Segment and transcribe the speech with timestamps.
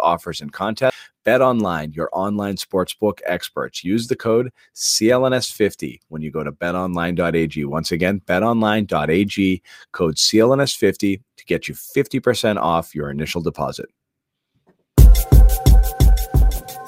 [0.00, 0.96] offers, and contests.
[1.24, 3.82] Bet Online, your online sportsbook experts.
[3.82, 7.64] Use the code CLNS50 when you go to betonline.ag.
[7.64, 13.86] Once again, betonline.ag, code CLNS50 to get you 50% off your initial deposit.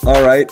[0.05, 0.51] All right.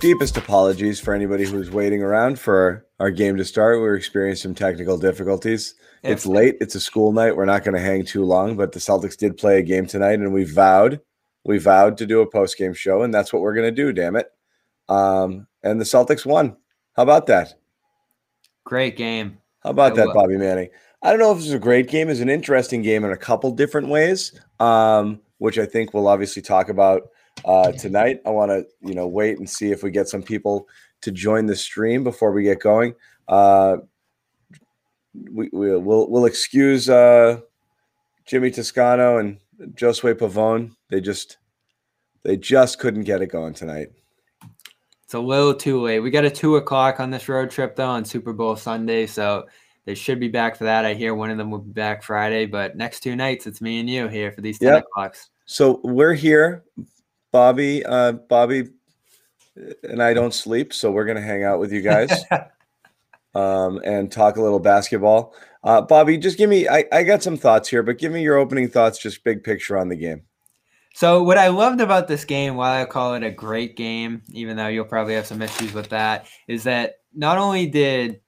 [0.00, 3.80] Deepest apologies for anybody who's waiting around for our game to start.
[3.80, 5.74] We're experiencing some technical difficulties.
[6.02, 6.56] It's late.
[6.62, 7.36] It's a school night.
[7.36, 10.18] We're not going to hang too long, but the Celtics did play a game tonight,
[10.20, 11.00] and we vowed,
[11.44, 13.92] we vowed to do a post game show, and that's what we're going to do.
[13.92, 14.30] Damn it!
[14.88, 16.56] Um, and the Celtics won.
[16.94, 17.54] How about that?
[18.64, 19.38] Great game.
[19.62, 20.14] How about I that, will.
[20.14, 20.70] Bobby Manning?
[21.02, 22.10] I don't know if this is a great game.
[22.10, 26.42] It's an interesting game in a couple different ways, um, which I think we'll obviously
[26.42, 27.08] talk about
[27.44, 28.20] uh, tonight.
[28.26, 30.68] I want to, you know, wait and see if we get some people
[31.00, 32.94] to join the stream before we get going.
[33.28, 33.78] Uh,
[35.32, 37.40] we, we will we'll excuse uh,
[38.26, 40.72] Jimmy Toscano and Josue Pavone.
[40.88, 41.38] They just
[42.22, 43.88] they just couldn't get it going tonight.
[45.04, 46.00] It's a little too late.
[46.00, 49.46] We got a two o'clock on this road trip though on Super Bowl Sunday, so
[49.84, 50.84] they should be back for that.
[50.84, 53.80] I hear one of them will be back Friday, but next two nights it's me
[53.80, 54.84] and you here for these ten Yep.
[54.84, 55.30] o'clocks.
[55.46, 56.64] So we're here,
[57.32, 57.84] Bobby.
[57.84, 58.68] Uh, Bobby
[59.82, 62.24] and I don't sleep, so we're gonna hang out with you guys
[63.34, 65.34] um, and talk a little basketball.
[65.62, 66.68] Uh, Bobby, just give me.
[66.68, 69.76] I, I got some thoughts here, but give me your opening thoughts, just big picture
[69.76, 70.22] on the game.
[70.94, 74.56] So what I loved about this game, while I call it a great game, even
[74.56, 78.20] though you'll probably have some issues with that, is that not only did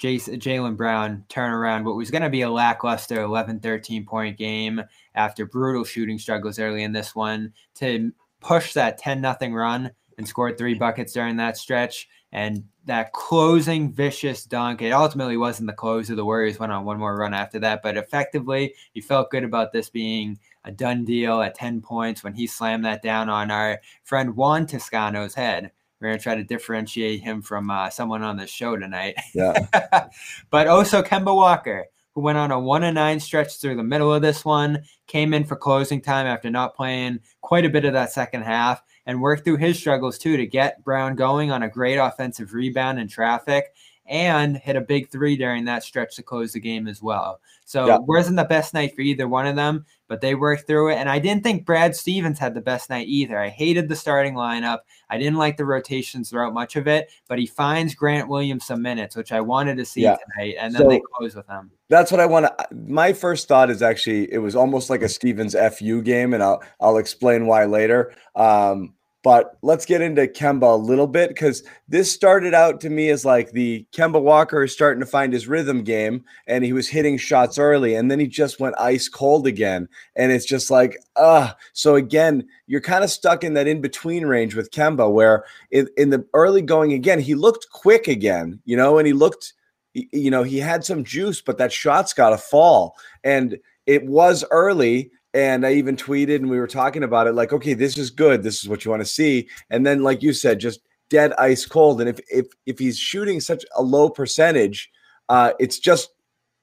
[0.00, 4.82] Jaylen Brown turn around what was going to be a lackluster 11, 13 point game
[5.14, 10.26] after brutal shooting struggles early in this one to push that 10 nothing run and
[10.26, 12.08] scored three buckets during that stretch.
[12.32, 16.84] And that closing vicious dunk, it ultimately wasn't the close of the Warriors went on
[16.84, 21.04] one more run after that, but effectively you felt good about this being a done
[21.04, 25.70] deal at 10 points when he slammed that down on our friend Juan Toscano's head.
[26.00, 29.14] We're going to try to differentiate him from uh, someone on the show tonight.
[29.34, 29.66] Yeah,
[30.50, 34.12] but also Kemba Walker, who went on a one and nine stretch through the middle
[34.12, 37.92] of this one, came in for closing time after not playing quite a bit of
[37.92, 41.68] that second half, and work through his struggles too to get Brown going on a
[41.68, 43.74] great offensive rebound in traffic
[44.12, 47.40] and hit a big three during that stretch to close the game as well.
[47.64, 47.94] So Yeah.
[47.96, 50.96] it wasn't the best night for either one of them, but they worked through it.
[50.96, 53.38] And I didn't think Brad Stevens had the best night either.
[53.38, 54.80] I hated the starting lineup.
[55.08, 58.82] I didn't like the rotations throughout much of it, but he finds Grant Williams some
[58.82, 60.16] minutes, which I wanted to see Yeah.
[60.34, 60.56] tonight.
[60.60, 61.70] And then So- they close with him.
[61.88, 62.68] that's what I want to.
[62.74, 66.62] My first thought is actually it was almost like a Stevens fu game, and I'll
[66.80, 68.12] I'll explain why later.
[68.36, 68.92] Um,
[69.22, 73.24] but let's get into Kemba a little bit because this started out to me as
[73.24, 77.16] like the Kemba Walker is starting to find his rhythm game, and he was hitting
[77.16, 81.56] shots early, and then he just went ice cold again, and it's just like ah.
[81.72, 85.88] So again, you're kind of stuck in that in between range with Kemba, where in,
[85.96, 89.54] in the early going again, he looked quick again, you know, and he looked
[89.94, 92.96] you know, he had some juice, but that shot's got to fall.
[93.24, 95.10] And it was early.
[95.34, 98.42] And I even tweeted and we were talking about it like, okay, this is good.
[98.42, 99.48] This is what you want to see.
[99.70, 102.00] And then, like you said, just dead ice cold.
[102.00, 104.90] And if if if he's shooting such a low percentage,
[105.28, 106.10] uh, it's just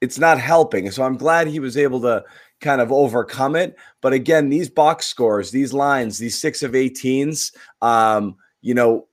[0.00, 0.90] it's not helping.
[0.90, 2.24] So I'm glad he was able to
[2.60, 3.76] kind of overcome it.
[4.00, 9.06] But again, these box scores, these lines, these six of 18s, um, you know,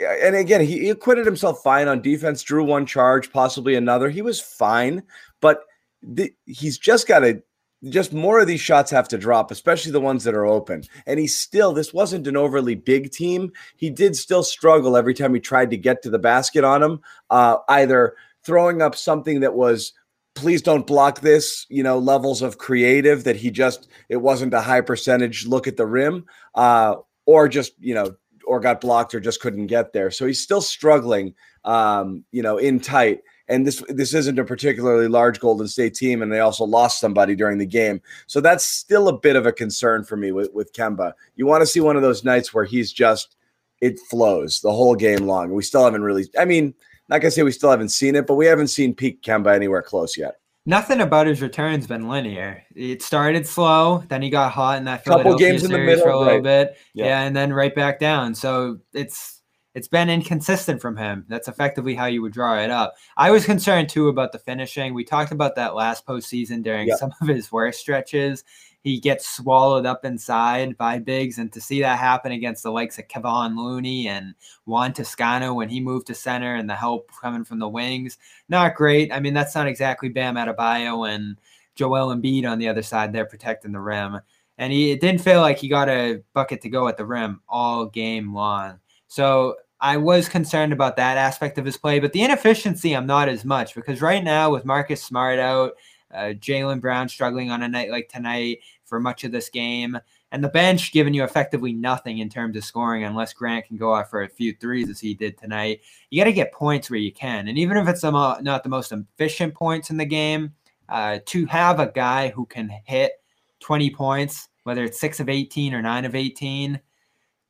[0.00, 4.08] and again, he, he acquitted himself fine on defense, drew one charge, possibly another.
[4.08, 5.02] He was fine,
[5.40, 5.64] but
[6.02, 7.42] the, he's just got to
[7.88, 10.84] just more of these shots have to drop, especially the ones that are open.
[11.06, 13.52] And he still, this wasn't an overly big team.
[13.76, 17.00] He did still struggle every time he tried to get to the basket on him,
[17.30, 18.14] uh, either
[18.44, 19.92] throwing up something that was
[20.34, 24.62] please don't block this you know levels of creative that he just it wasn't a
[24.62, 26.24] high percentage look at the rim
[26.54, 26.94] uh
[27.26, 28.14] or just you know
[28.46, 31.34] or got blocked or just couldn't get there so he's still struggling
[31.64, 33.20] um you know in tight
[33.52, 37.34] and this this isn't a particularly large golden state team and they also lost somebody
[37.36, 40.72] during the game so that's still a bit of a concern for me with with
[40.72, 43.36] kemba you want to see one of those nights where he's just
[43.80, 46.74] it flows the whole game long we still haven't really i mean
[47.12, 49.82] not gonna say we still haven't seen it, but we haven't seen peak Kemba anywhere
[49.82, 50.36] close yet.
[50.64, 52.62] Nothing about his return's been linear.
[52.74, 56.10] It started slow, then he got hot in that couple games in the middle for
[56.10, 56.42] a little right.
[56.42, 57.06] bit, Yeah.
[57.06, 57.20] yeah.
[57.22, 58.34] and then right back down.
[58.34, 59.41] So it's
[59.74, 61.24] it's been inconsistent from him.
[61.28, 62.94] That's effectively how you would draw it up.
[63.16, 64.92] I was concerned too about the finishing.
[64.94, 66.96] We talked about that last postseason during Yeah.
[66.96, 68.44] some of his worst stretches.
[68.82, 72.98] He gets swallowed up inside by bigs, and to see that happen against the likes
[72.98, 74.34] of Kevon Looney and
[74.66, 78.74] Juan Toscano when he moved to center and the help coming from the wings, not
[78.74, 79.12] great.
[79.12, 81.38] I mean, that's not exactly Bam Adebayo and
[81.76, 83.12] Joel Embiid on the other side.
[83.12, 84.20] They're protecting the rim,
[84.58, 87.40] and he it didn't feel like he got a bucket to go at the rim
[87.48, 88.80] all game long.
[89.06, 93.28] So I was concerned about that aspect of his play, but the inefficiency I'm not
[93.28, 95.72] as much because right now with Marcus Smart out,
[96.14, 99.98] uh, Jaylen Brown struggling on a night like tonight for much of this game,
[100.30, 103.92] and the bench giving you effectively nothing in terms of scoring unless Grant can go
[103.92, 105.80] off for a few threes as he did tonight.
[106.10, 108.68] You got to get points where you can, and even if it's mo- not the
[108.68, 110.52] most efficient points in the game,
[110.90, 113.20] uh, to have a guy who can hit
[113.58, 116.78] 20 points, whether it's six of 18 or nine of 18,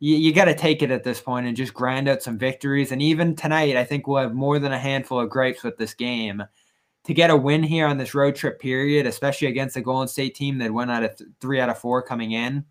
[0.02, 2.90] you, you got to take it at this point and just grind out some victories.
[2.90, 5.94] And even tonight, I think we'll have more than a handful of grapes with this
[5.94, 6.42] game.
[7.04, 10.34] To get a win here on this road trip period, especially against a Golden State
[10.34, 12.64] team that went out of th- three out of four coming in,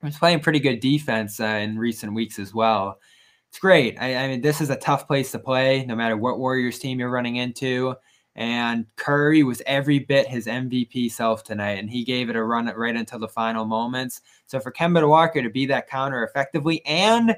[0.00, 3.00] was playing pretty good defense uh, in recent weeks as well.
[3.48, 3.96] It's great.
[4.00, 7.00] I, I mean, this is a tough place to play, no matter what Warriors team
[7.00, 7.96] you're running into.
[8.36, 12.66] And Curry was every bit his MVP self tonight, and he gave it a run
[12.66, 14.22] right until the final moments.
[14.46, 17.36] So for Kemba Walker to be that counter effectively and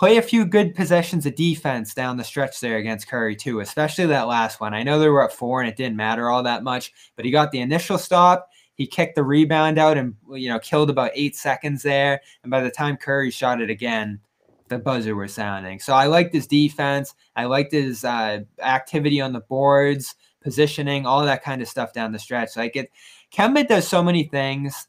[0.00, 4.06] play a few good possessions of defense down the stretch there against Curry too, especially
[4.06, 4.72] that last one.
[4.72, 7.30] I know they were at four and it didn't matter all that much, but he
[7.30, 8.48] got the initial stop.
[8.76, 12.22] He kicked the rebound out and you know killed about eight seconds there.
[12.42, 14.20] And by the time Curry shot it again,
[14.70, 15.78] the buzzer was sounding.
[15.80, 17.14] So I liked his defense.
[17.36, 22.12] I liked his uh, activity on the boards, positioning, all that kind of stuff down
[22.12, 22.56] the stretch.
[22.56, 22.90] Like it,
[23.34, 24.86] Kemba does so many things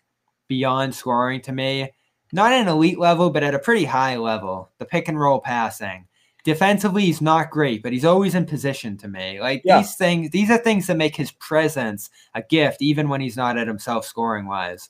[0.47, 1.91] beyond scoring to me.
[2.31, 4.71] Not at an elite level, but at a pretty high level.
[4.77, 6.07] The pick and roll passing.
[6.43, 9.41] Defensively, he's not great, but he's always in position to me.
[9.41, 9.79] Like Yeah.
[9.79, 13.57] these things, these are things that make his presence a gift, even when he's not
[13.57, 14.89] at himself scoring wise.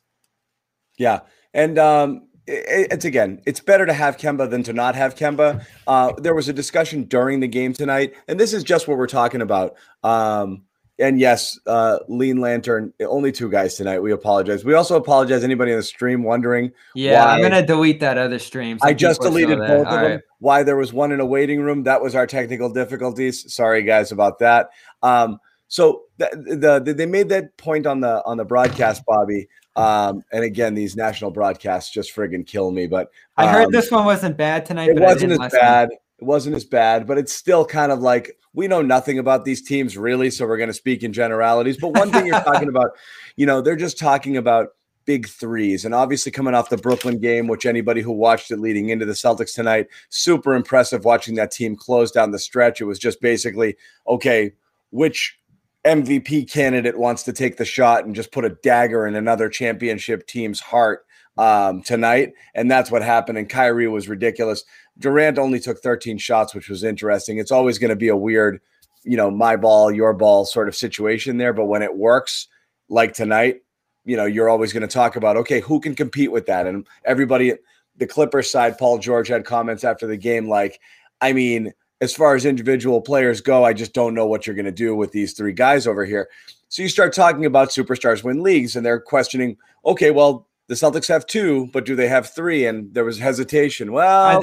[0.98, 1.22] Yeah,
[1.54, 5.66] and um, it's again, it's better to have Kemba than to not have Kemba.
[5.88, 9.08] Uh, there was a discussion during the game tonight, and this is just what we're
[9.08, 9.76] talking about.
[10.04, 10.64] Um,
[11.00, 14.00] and yes, uh, Lean Lantern, only two guys tonight.
[14.00, 14.64] We apologize.
[14.64, 16.72] We also apologize anybody in the stream wondering.
[16.94, 18.78] Yeah, I'm gonna delete that other stream.
[18.80, 20.22] Some I just people are still deleted both of them.
[20.40, 21.84] Why there was one in a waiting room?
[21.84, 23.52] That was our technical difficulties.
[23.54, 24.70] Sorry, guys, about that.
[25.02, 25.40] Um,
[25.72, 29.48] so th- the, the they made that point on the on the broadcast, Bobby.
[29.78, 32.88] Um, and again, these national broadcasts just friggin' kill me.
[32.88, 34.90] But I heard um, this one wasn't bad tonight.
[34.90, 35.90] It but wasn't as bad.
[36.20, 39.62] It wasn't as bad, but it's still kind of like we know nothing about these
[39.62, 41.78] teams really, so we're going to speak in generalities.
[41.78, 42.92] But one thing you're talking about,
[43.38, 44.72] you know, they're just talking about
[45.06, 48.90] big threes, and obviously coming off the Brooklyn game, which anybody who watched it leading
[48.90, 52.82] into the Celtics tonight, super impressive watching that team close down the stretch.
[52.82, 54.52] It was just basically okay,
[54.90, 55.38] which
[55.86, 60.28] MVP candidate wants to take the shot and just put a dagger in another championship
[60.28, 61.06] team's heart
[61.38, 63.38] um, tonight, and that's what happened.
[63.38, 64.64] And Kyrie was ridiculous.
[65.00, 67.38] Durant only took 13 shots, which was interesting.
[67.38, 68.60] It's always going to be a weird,
[69.04, 71.54] you know, my ball, your ball sort of situation there.
[71.54, 72.48] But when it works,
[72.90, 73.62] like tonight,
[74.06, 76.68] you know, you're always going to talk about, okay, who can compete with that?
[76.68, 77.54] And everybody,
[77.98, 80.80] the Clippers side, Paul George had comments after the game like,
[81.22, 84.66] I mean, as far as individual players go, I just don't know what you're going
[84.66, 86.28] to do with these three guys over here.
[86.68, 89.56] So you start talking about superstars win leagues, and they're questioning,
[89.86, 92.66] okay, well, the Celtics have two, but do they have three?
[92.66, 93.92] And there was hesitation.
[93.92, 94.42] Well,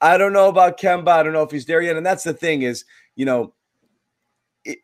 [0.00, 1.08] I, don't know about Kemba.
[1.08, 1.96] I don't know if he's there yet.
[1.96, 2.84] And that's the thing is,
[3.16, 3.52] you know,
[4.66, 4.76] i- i-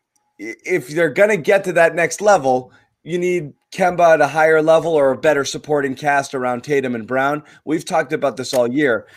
[0.65, 2.71] if they're going to get to that next level,
[3.03, 7.07] you need Kemba at a higher level or a better supporting cast around Tatum and
[7.07, 7.43] Brown?
[7.65, 9.07] We've talked about this all year,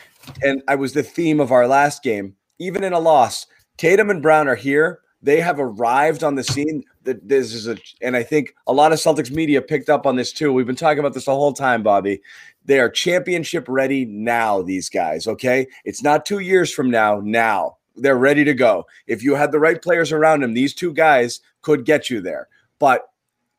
[0.43, 2.35] and I was the theme of our last game.
[2.59, 3.47] Even in a loss,
[3.77, 5.01] Tatum and Brown are here.
[5.21, 6.85] They have arrived on the scene.
[7.05, 10.17] That this is a, and I think a lot of Celtics media picked up on
[10.17, 10.53] this too.
[10.53, 12.21] We've been talking about this the whole time, Bobby.
[12.65, 14.63] They are championship ready now.
[14.63, 15.67] These guys, okay?
[15.85, 17.21] It's not two years from now.
[17.25, 18.87] Now they're ready to go.
[19.07, 22.49] If you had the right players around them, these two guys could get you there.
[22.79, 23.09] But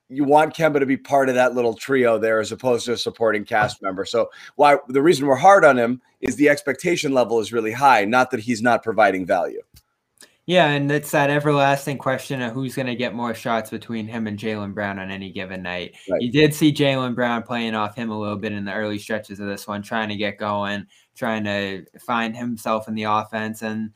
[0.10, 2.98] you want Kemba to be part of that little trio there as opposed to a
[2.98, 4.06] supporting cast member.
[4.06, 8.06] So why the reason we're hard on him is the expectation level is really high,
[8.06, 9.62] not that he's not providing value.
[10.48, 14.26] Yeah, and it's that everlasting question of who's going to get more shots between him
[14.26, 15.96] and Jaylen Brown on any given night.
[16.10, 16.22] Right.
[16.22, 19.40] You did see Jaylen Brown playing off him a little bit in the early stretches
[19.40, 23.62] of this one, trying to get going, trying to find himself in the offense.
[23.62, 23.92] And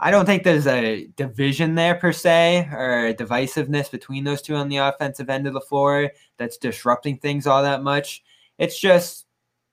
[0.00, 4.68] I don't think there's a division there per se or divisiveness between those two on
[4.68, 8.22] the offensive end of the floor that's disrupting things all that much.
[8.58, 9.26] It's just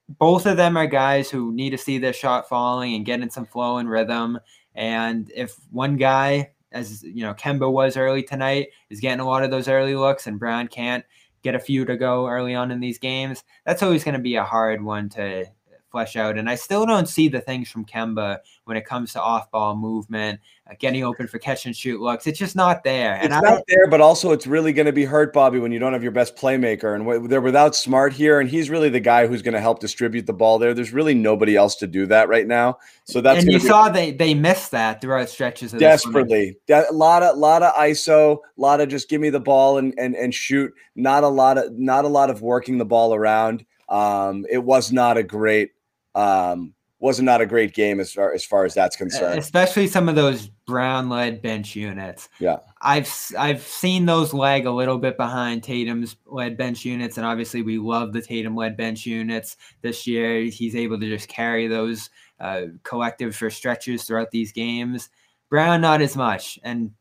[0.10, 3.30] both of them are guys who need to see their shot falling and get in
[3.30, 4.40] some flow and rhythm.
[4.74, 9.44] And if one guy, as you know, Kemba was early tonight, is getting a lot
[9.44, 11.06] of those early looks, and Brown can't
[11.44, 14.36] get a few to go early on in these games, that's always going to be
[14.36, 15.46] a hard one to
[15.96, 16.38] flesh out.
[16.38, 19.78] And I still don't see the things from Kemba when it comes to off ball
[19.78, 22.28] movement, uh, getting open for catch and shoot looks.
[22.28, 23.16] It's just not there.
[23.16, 25.72] And It's I not there, but also it's really going to be hurt, Bobby, when
[25.72, 26.96] you don't have your best playmaker.
[26.96, 29.80] And w- they're without Smart here, and he's really the guy who's going to help
[29.80, 30.74] distribute the ball there.
[30.74, 32.78] There's really nobody else to do that right now.
[33.06, 36.58] So that's and you be- saw they they missed that throughout stretches of desperately.
[36.70, 39.94] A lot of lot of ISO, a lot of just give me the ball and
[39.98, 40.74] and and shoot.
[40.98, 43.66] Not a lot of not a lot of working the ball around.
[43.88, 45.72] Um, it was not a great
[46.16, 49.38] um was not a great game as far as far as that's concerned.
[49.38, 52.30] especially some of those brown led bench units.
[52.40, 52.58] Yeah.
[52.82, 57.62] I've I've seen those lag a little bit behind Tatum's led bench units, and obviously
[57.62, 60.44] we love the Tatum led bench units this year.
[60.44, 65.10] He's able to just carry those uh, collectives for stretches throughout these games.
[65.50, 66.92] Brown not as much, and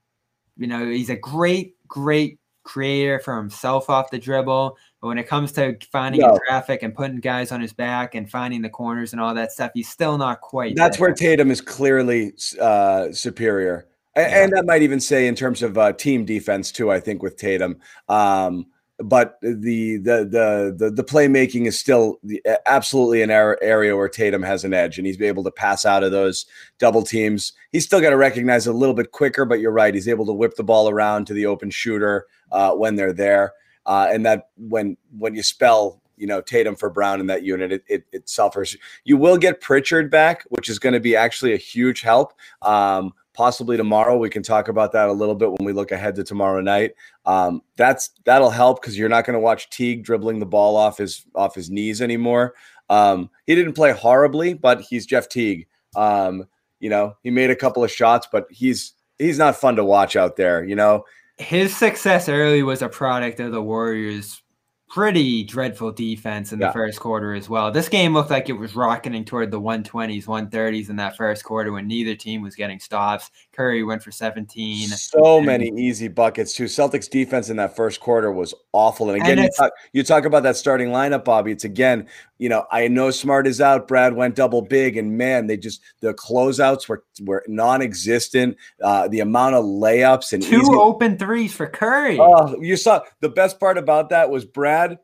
[0.56, 4.76] you know he's a great great creator for himself off the dribble.
[5.04, 6.38] But when it comes to finding No.
[6.49, 9.70] traffic and putting guys on his back and finding the corners and all that stuff,
[9.75, 10.76] he's still not quite.
[10.76, 11.08] That's there.
[11.08, 14.44] where Tatum is clearly uh, superior, Yeah.
[14.44, 16.90] and I might even say in terms of uh, team defense too.
[16.90, 18.64] I think with Tatum, um,
[18.99, 24.42] but the the the the, the playmaking is still the, absolutely an area where Tatum
[24.42, 26.46] has an edge, and he's able to pass out of those
[26.78, 27.52] double teams.
[27.73, 29.92] He's still got to recognize a little bit quicker, but you're right.
[29.92, 33.52] He's able to whip the ball around to the open shooter uh, when they're there,
[33.86, 37.72] uh, and that when when you spell you know Tatum for Brown in that unit,
[37.72, 38.76] it it, it suffers.
[39.04, 42.32] You will get Pritchard back, which is going to be actually a huge help.
[42.62, 46.14] Um, possibly tomorrow, we can talk about that a little bit when we look ahead
[46.14, 46.92] to tomorrow night.
[47.26, 50.98] Um, that's that'll help because you're not going to watch Teague dribbling the ball off
[50.98, 52.54] his off his knees anymore.
[52.88, 55.66] Um, he didn't play horribly, but he's Jeff Teague.
[55.96, 56.46] Um,
[56.80, 60.16] you know, he made a couple of shots, but he's he's not fun to watch
[60.16, 60.64] out there.
[60.64, 61.04] You know,
[61.38, 64.42] his success early was a product of the Warriors'
[64.88, 67.72] pretty dreadful defense in the first quarter as well.
[67.72, 71.72] This game looked like it was rocketing toward the 120s, 130s in that first quarter
[71.72, 73.30] when neither team was getting stops.
[73.54, 74.88] Curry went for 17.
[74.88, 76.64] so And- many easy buckets too.
[76.64, 79.11] Celtics defense in that first quarter was awful.
[79.11, 81.52] And again, And you, talk, you talk about that starting lineup, Bobby.
[81.52, 82.06] It's again,
[82.38, 83.87] you know, I know Smart is out.
[83.87, 88.56] Brad went double big, and man, they just the closeouts were were non-existent.
[88.82, 92.18] Uh, the amount of layups and Two easy, open threes for Curry.
[92.20, 94.99] Oh, you saw the best part about that was Brad.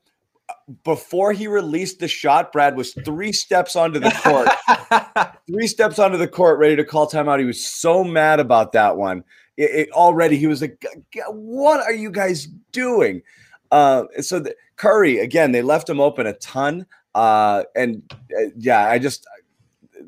[0.82, 4.48] Before he released the shot, Brad was three steps onto the court,
[5.52, 7.38] three steps onto the court, ready to call timeout.
[7.38, 9.24] He was so mad about that one.
[9.56, 13.22] It, it- already, he was like, "G- g- "What are you guys doing?"
[13.70, 18.02] Uh, so the, Curry again, they left him open a ton, uh, and
[18.36, 19.26] uh, yeah, I just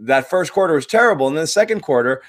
[0.00, 2.22] that first quarter was terrible, and then the second quarter,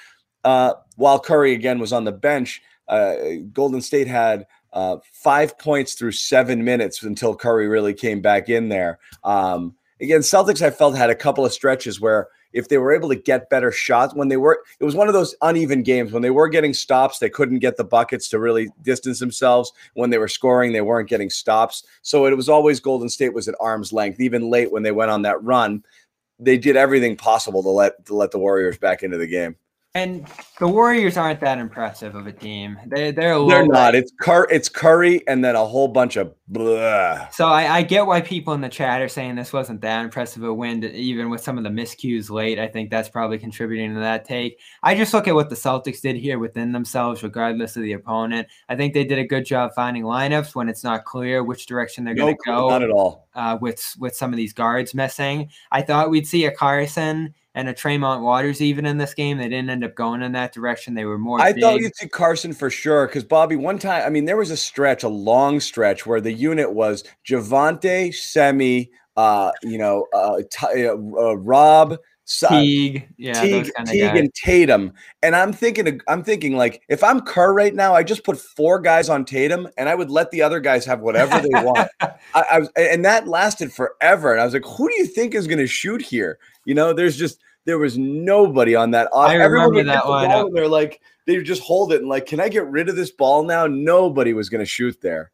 [0.44, 3.14] uh, while Curry again was on the bench, uh,
[3.52, 8.68] Golden State had uh, five points through seven minutes until Curry really came back in
[8.68, 8.98] there.
[9.22, 13.08] Um, again, Celtics I felt had a couple of stretches where if they were able
[13.10, 16.22] to get better shots when they were, it was one of those uneven games when
[16.22, 19.72] they were getting stops, they couldn't get the buckets to really distance themselves.
[19.94, 21.84] When they were scoring, they weren't getting stops.
[22.02, 25.10] So it was always Golden State was at arm's length, even late when they went
[25.10, 25.84] on that run.
[26.38, 29.56] They did everything possible to let to let the Warriors back into the game.
[29.96, 30.26] And
[30.58, 32.76] the Warriors aren't that impressive of a team.
[32.88, 33.94] They they're a They're not.
[33.94, 37.28] It's Cur- It's Curry, and then a whole bunch of blah.
[37.28, 40.42] So I, I get why people in the chat are saying this wasn't that impressive
[40.42, 42.58] a win, to- even with some of the miscues late.
[42.58, 44.58] I think that's probably contributing to that take.
[44.82, 48.48] I just look at what the Celtics did here within themselves, regardless of the opponent.
[48.68, 52.02] I think they did a good job finding lineups when it's not clear which direction
[52.02, 52.68] they're No, going to go.
[52.68, 53.28] not at all.
[53.36, 55.50] uh, with with some of these guards missing.
[55.70, 59.38] I thought we'd see a Carsen and a Tremont Waters even in this game.
[59.38, 60.94] They didn't end up going in that direction.
[60.94, 61.40] They were more.
[61.40, 61.62] I big.
[61.62, 63.56] thought you'd see Carsen for sure because Bobby.
[63.56, 67.04] One time, I mean, there was a stretch, a long stretch, where the unit was
[67.26, 73.88] Javonte, Semi, uh, you know, uh, Ty- uh, uh, Rob, Teague, yeah, Teague, those kind
[73.88, 74.92] of Teague and Tatum.
[75.22, 78.80] And I'm thinking, I'm thinking, like, if I'm Kerr right now, I just put four
[78.80, 81.90] guys on Tatum, and I would let the other guys have whatever they want.
[82.00, 84.32] I, I was, and that lasted forever.
[84.32, 86.38] And I was like, who do you think is going to shoot here?
[86.64, 89.08] You know, there's just there was nobody on that.
[89.14, 90.46] I Everyone remember that the lineup.
[90.46, 93.10] and They're like, they just hold it and like, can I get rid of this
[93.10, 93.66] ball now?
[93.66, 95.30] Nobody was going to shoot there.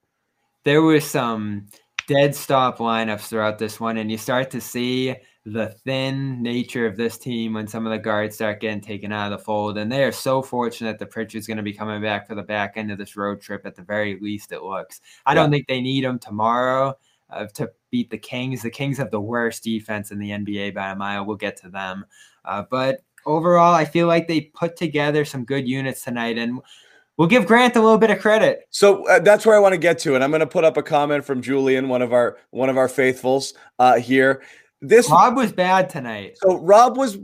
[0.64, 1.66] there was some
[2.10, 5.14] dead stop lineups throughout this one, and you start to see
[5.46, 9.32] the thin nature of this team when some of the guards start getting taken out
[9.32, 9.78] of the fold.
[9.78, 12.72] And they are so fortunate that Pritchard's going to be coming back for the back
[12.74, 15.00] end of this road trip at the very least, it looks.
[15.24, 16.98] I don't think they need him tomorrow
[17.30, 18.62] uh, to beat the Kings.
[18.62, 21.24] The Kings have the worst defense in the NBA by a mile.
[21.24, 22.04] We'll get to them.
[22.44, 26.38] Uh, but overall, I feel like they put together some good units tonight.
[26.38, 26.60] And
[27.20, 28.66] we'll give Grant a little bit of credit.
[28.70, 30.78] So uh, that's where I want to get to, and I'm going to put up
[30.78, 34.42] a comment from Julian, one of our one of our faithfuls uh, here.
[34.80, 36.38] This Rob was bad tonight.
[36.42, 37.18] So Rob was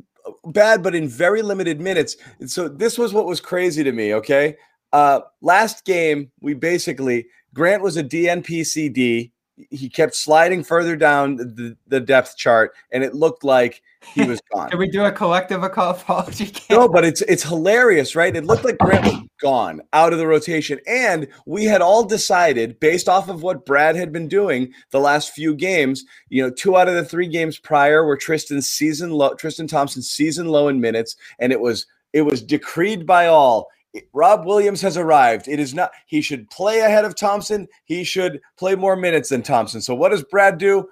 [0.44, 2.18] bad, but in very limited minutes.
[2.44, 4.12] So this was what was crazy to me.
[4.12, 4.56] Okay,
[4.92, 9.30] uh, last game we basically Grant was a DNPCD.
[9.70, 13.82] He kept sliding further down the, the depth chart, and it looked like
[14.14, 14.70] he was gone.
[14.70, 16.52] Can we do a collective apology?
[16.70, 18.34] No, but it's it's hilarious, right?
[18.34, 22.78] It looked like Grant was gone out of the rotation, and we had all decided,
[22.80, 26.76] based off of what Brad had been doing the last few games, you know, two
[26.76, 30.80] out of the three games prior were Tristan's season low, Tristan Thompson's season low in
[30.80, 33.68] minutes, and it was it was decreed by all.
[34.12, 35.48] Rob Williams has arrived.
[35.48, 35.90] It is not.
[36.06, 37.68] He should play ahead of Thompson.
[37.84, 39.80] He should play more minutes than Thompson.
[39.80, 40.88] So what does Brad do?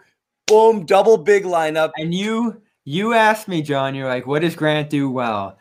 [0.46, 1.90] Boom, double big lineup.
[1.96, 3.94] And you you asked me, John.
[3.94, 5.58] You're like, what does Grant do well?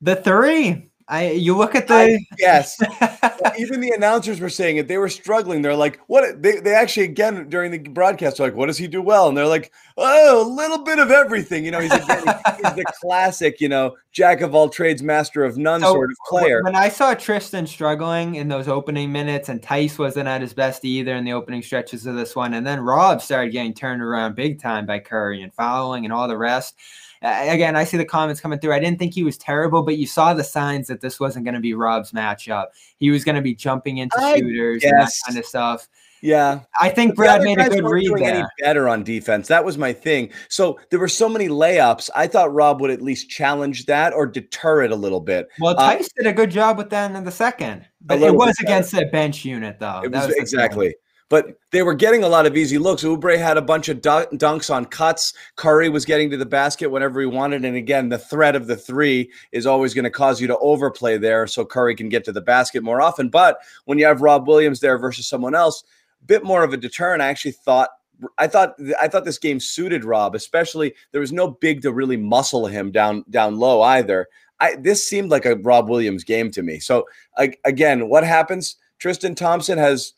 [0.00, 0.90] The three.
[1.06, 2.80] I you look at the Yes.
[3.58, 4.88] even the announcers were saying it.
[4.88, 5.60] They were struggling.
[5.60, 6.42] They're like, what?
[6.42, 9.28] They, they actually, again, during the broadcast, are like, what does he do well?
[9.28, 11.64] And they're like, oh, a little bit of everything.
[11.64, 12.24] You know, he's, again,
[12.56, 16.16] he's the classic, you know, jack of all trades, master of none So, sort of
[16.26, 16.62] player.
[16.62, 20.84] When I saw Tristan struggling in those opening minutes, and Theis wasn't at his best
[20.84, 24.36] either in the opening stretches of this one, and then Rob started getting turned around
[24.36, 26.76] big time by Curry and following and all the rest.
[27.24, 28.74] Uh, again, I see the comments coming through.
[28.74, 31.54] I didn't think he was terrible, but you saw the signs that this wasn't going
[31.54, 32.66] to be Rob's matchup.
[32.98, 35.88] He was going to be jumping into I shooters and that kind of stuff.
[36.20, 36.60] Yeah.
[36.80, 38.48] I think Brad made a good read doing any there.
[38.60, 39.46] better on defense.
[39.48, 40.30] That was my thing.
[40.48, 42.08] So there were so many layups.
[42.14, 45.48] I thought Rob would at least challenge that or deter it a little bit.
[45.60, 48.92] Well, Uh, did a good job with that in the second, but it was against
[48.92, 50.00] the bench unit, though.
[50.02, 50.36] It was, thing.
[50.38, 50.94] exactly.
[51.30, 53.02] But they were getting a lot of easy looks.
[53.02, 55.32] Oubre had a bunch of dunks on cuts.
[55.56, 57.64] Curry was getting to the basket whenever he wanted.
[57.64, 61.16] And again, the threat of the three is always going to cause you to overplay
[61.16, 63.30] there so Curry can get to the basket more often.
[63.30, 65.82] But when you have Rob Williams there versus someone else,
[66.22, 67.22] a bit more of a deterrent.
[67.22, 67.90] I actually thought
[68.38, 72.16] I thought I thought this game suited Rob, especially there was no big to really
[72.16, 74.28] muscle him down down low either.
[74.60, 76.78] I this seemed like a Rob Williams game to me.
[76.78, 77.06] So
[77.36, 78.76] I, again, what happens?
[78.98, 80.12] Tristan Thompson has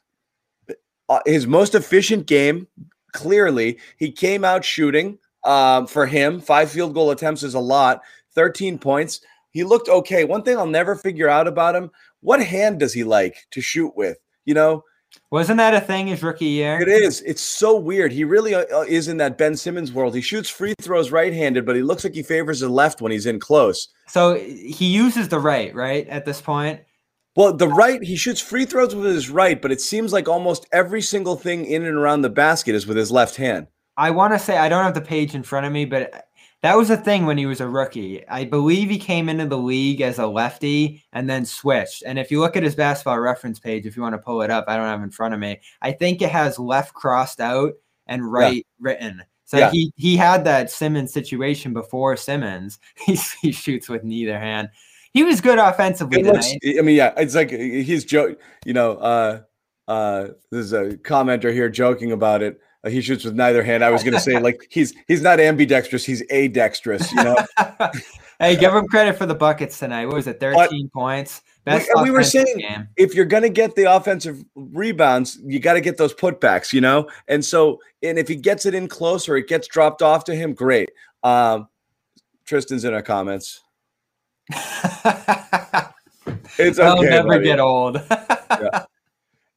[1.09, 2.67] uh, his most efficient game.
[3.13, 5.19] Clearly, he came out shooting.
[5.45, 8.03] Um, for him, five field goal attempts is a lot.
[8.35, 9.21] Thirteen points.
[9.51, 10.25] He looked okay.
[10.25, 11.91] One thing I'll never figure out about him:
[12.21, 14.19] what hand does he like to shoot with?
[14.45, 14.85] You know,
[15.31, 16.81] Wasn't that a thing his rookie year?
[16.81, 17.23] it is.
[17.23, 18.13] It's so weird.
[18.13, 20.15] He really uh, uh, is in that Ben Simmons world.
[20.15, 23.27] He shoots free throws right-handed, but he looks like he favors the left when he's
[23.27, 23.89] in close.
[24.09, 26.81] So he uses the right, right, at this point.
[27.37, 30.67] Well, the right, he shoots free throws with his right, but it seems like almost
[30.73, 33.67] every single thing in and around the basket is with his left hand.
[33.99, 36.29] I want to say I don't have the page in front of me, but
[36.63, 38.27] that was a thing when he was a rookie.
[38.29, 42.03] I believe he came into the league as a lefty and then switched.
[42.07, 44.51] And if you look at his basketball reference page, if you want to pull it
[44.51, 45.61] up, I don't have it in front of me.
[45.83, 47.75] I think it has left crossed out
[48.07, 49.23] and right written.
[49.45, 49.71] So Yeah.
[49.71, 52.79] he he had that Simmons situation before Simmons.
[53.07, 54.71] He, he shoots with neither hand.
[55.17, 56.53] He was good offensively looks.
[56.63, 58.39] I mean, yeah, it's like he's joke.
[58.67, 59.41] You know, uh,
[59.89, 62.61] uh, there's a commenter here joking about it.
[62.85, 63.83] Uh, he shoots with neither hand.
[63.83, 67.11] I was going to say like he's he's not ambidextrous, he's adextrous.
[67.13, 67.37] You know.
[68.41, 70.05] hey, give him credit for the buckets tonight.
[70.05, 70.39] What was it?
[70.39, 71.41] Thirteen but points.
[71.65, 72.87] Best we, we were saying game.
[72.99, 76.75] if you're going to get the offensive rebounds, you got to get those putbacks.
[76.75, 80.03] You know, and so and if he gets it in close or it gets dropped
[80.03, 80.91] off to him, great.
[81.23, 81.69] Um,
[82.45, 83.63] Tristan's in our comments.
[86.59, 86.83] it's okay.
[86.83, 87.45] I'll never buddy.
[87.45, 88.01] get old.
[88.11, 88.85] yeah.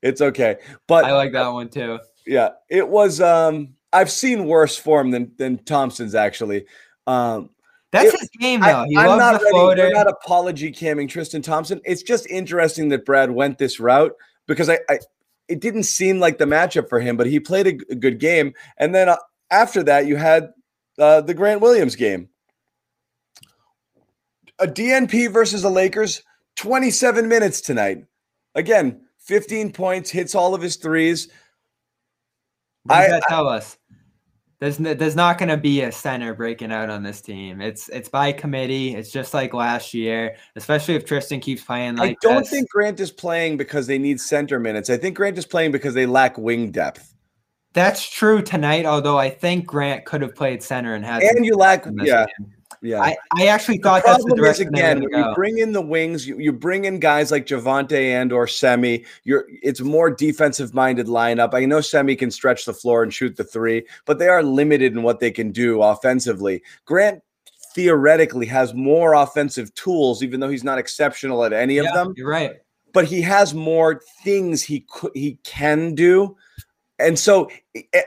[0.02, 0.58] It's okay.
[0.88, 2.00] But I like that one too.
[2.26, 2.50] Yeah.
[2.70, 6.66] It was um I've seen worse form than than Thompson's actually.
[7.08, 7.50] Um
[7.92, 8.86] that's it, his game, though.
[8.88, 9.82] He I, am not the ready.
[9.82, 11.82] We're not apology camming Tristan Thompson.
[11.86, 14.14] It's just interesting that Brad went this route
[14.48, 15.00] because I, I
[15.48, 18.54] it didn't seem like the matchup for him, but he played a, a good game.
[18.78, 19.18] And then uh,
[19.50, 20.52] after that, you had
[21.00, 22.30] uh, the Grant Williams game.
[24.60, 26.22] A DNP versus the Lakers,
[26.58, 28.06] 27 minutes tonight.
[28.56, 31.30] Again, 15 points, hits all of his threes.
[32.84, 33.78] What does I- that tell us?
[34.60, 37.62] There's n- there's not going to be a center breaking out on this team.
[37.62, 38.94] It's it's by committee.
[38.94, 42.50] It's just like last year, especially if Tristan keeps playing like I don't this.
[42.50, 44.90] think Grant is playing because they need center minutes.
[44.90, 47.14] I think Grant is playing because they lack wing depth.
[47.72, 48.86] that's true tonight.
[48.86, 51.24] Although I think Grant could have played center and had.
[51.24, 52.54] And you lack, yeah, game.
[52.82, 53.02] Yeah.
[53.02, 55.24] I, I actually the thought that's the problem is direction they again were when gonna
[55.24, 55.36] you go.
[55.36, 59.06] bring in the wings, you, you bring in guys like Javonte and or Semi.
[59.24, 61.54] You're it's more defensive minded lineup.
[61.54, 64.94] I know Semi can stretch the floor and shoot the three, but they are limited
[64.94, 66.64] in what they can do offensively.
[66.86, 67.22] Grant
[67.74, 72.14] theoretically has more offensive tools, even though he's not exceptional at any of them.
[72.16, 72.58] You're right.
[72.94, 76.36] But he has more things he could he can do.
[77.00, 77.50] And so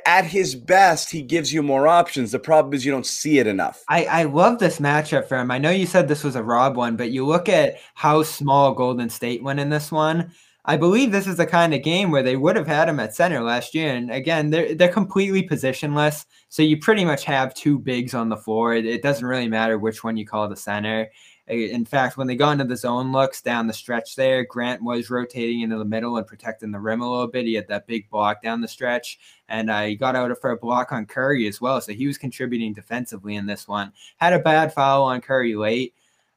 [0.07, 2.31] at his best, he gives you more options.
[2.31, 3.83] The problem is you don't see it enough.
[3.89, 5.51] I, I love this matchup for him.
[5.51, 8.73] I know you said this was a Rob one, but you look at how small
[8.75, 10.33] Golden State went in this one.
[10.65, 13.17] I believe this is the kind of game where they would have had him at
[13.17, 13.95] center last year.
[13.95, 16.25] And again, they're they're completely positionless.
[16.51, 18.75] So you pretty much have two bigs on the floor.
[18.75, 21.11] It, it doesn't really matter which one you call the center.
[21.49, 25.11] In fact, when they got into the zone looks down the stretch there, Grant was
[25.11, 27.47] rotating into the middle and protecting the rim a little bit.
[27.47, 30.57] He had that big block down the stretch, and uh, he got out for a
[30.57, 31.81] block on Curry as well.
[31.81, 33.93] So he was contributing defensively in this one.
[34.19, 35.95] Had a bad foul on Curry late,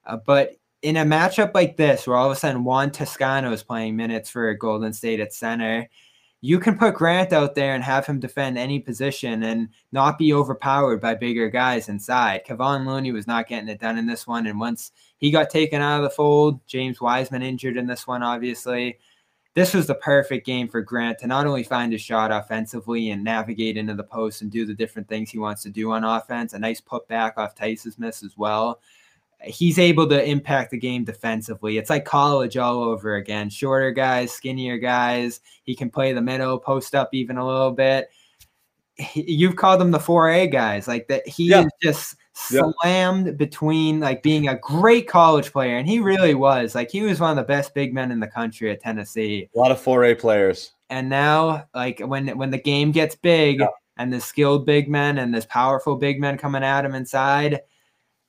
[0.07, 3.63] uh, but in a matchup like this, where all of a sudden Juan Toscano is
[3.63, 5.87] playing minutes for Golden State at center,
[6.45, 10.31] you can put Grant out there and have him defend any position and not be
[10.31, 12.45] overpowered by bigger guys inside.
[12.45, 14.45] Kevon Looney was not getting it done in this one.
[14.45, 18.21] And once he got taken out of the fold, James Wiseman injured in this one,
[18.21, 18.99] obviously.
[19.55, 23.23] This was the perfect game for Grant to not only find his shot offensively and
[23.23, 26.53] navigate into the post and do the different things he wants to do on offense,
[26.53, 28.81] a nice putback off Theis's miss as well.
[29.45, 31.77] He's able to impact the game defensively.
[31.77, 33.49] It's like college all over again.
[33.49, 35.41] Shorter guys, skinnier guys.
[35.63, 38.10] He can play the middle, post up even a little bit.
[38.95, 40.88] He- You've called them the 4A guys.
[40.88, 41.62] Like that he Yeah.
[41.65, 42.15] is just
[42.51, 42.63] Yeah.
[42.81, 46.75] slammed between like being a great college player, and he really was.
[46.75, 49.49] Like he was one of the best big men in the country at Tennessee.
[49.55, 50.71] A lot of 4A players.
[50.89, 53.67] And now, like when when the game gets big Yeah.
[53.97, 57.62] and the skilled big men and this powerful big men coming at him inside,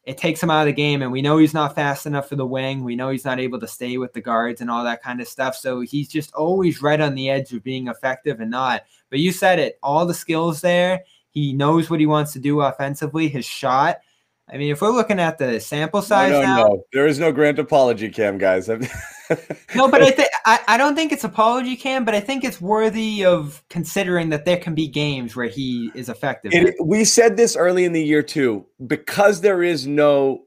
[0.07, 1.03] it takes him out of the game.
[1.03, 2.85] And we know he's not fast enough for the wing.
[2.85, 5.27] We know he's not able to stay with the guards and all that kind of
[5.27, 5.57] stuff.
[5.57, 8.85] So he's just always right on the edge of being effective and not.
[9.11, 11.03] But you said it, all the skills there.
[11.31, 13.29] He knows what he wants to do offensively.
[13.29, 13.97] His shot.
[14.49, 16.85] I mean, if we're looking at the sample size no, no, now, no.
[16.93, 18.69] There is no Grant apology cam, guys.
[19.75, 23.25] no, but I think I, don't think it's apology cam, but I think it's worthy
[23.25, 26.53] of considering that there can be games where he is effective.
[26.55, 28.65] It, we said this early in the year too.
[28.87, 30.43] Because there is no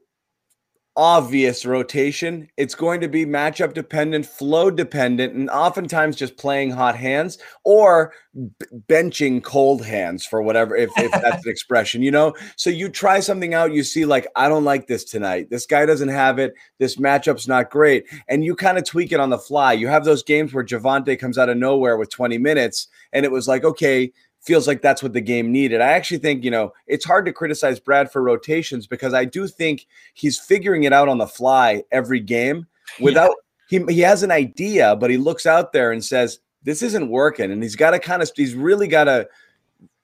[1.00, 6.94] obvious rotation, it's going to be matchup dependent, flow dependent, and oftentimes just playing hot
[6.94, 12.34] hands or b- benching cold hands for whatever, if, if that's an expression, you know?
[12.56, 15.48] So you try something out, you see, like, I don't like this tonight.
[15.48, 16.52] This guy doesn't have it.
[16.78, 18.04] This matchup's not great.
[18.28, 19.72] And you kind of tweak it on the fly.
[19.72, 23.32] You have those games where Javonte comes out of nowhere with 20 minutes, and it
[23.32, 25.80] was like, okay, feels like that's what the game needed.
[25.80, 29.46] I actually think, you know, it's hard to criticize Brad for rotations because I do
[29.46, 32.66] think he's figuring it out on the fly every game
[33.00, 33.34] without
[33.68, 37.52] he he has an idea, but he looks out there and says, This isn't working.
[37.52, 39.28] And he's got to kind of he's really got to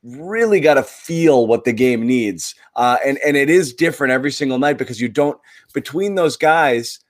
[0.02, 2.54] really got to feel what the game needs.
[2.76, 5.40] Uh, and and it is different every single night because you don't
[5.72, 7.00] between those guys,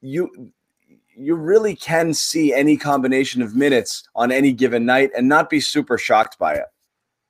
[0.00, 0.52] you
[1.16, 5.60] you really can see any combination of minutes on any given night and not be
[5.60, 6.66] super shocked by it.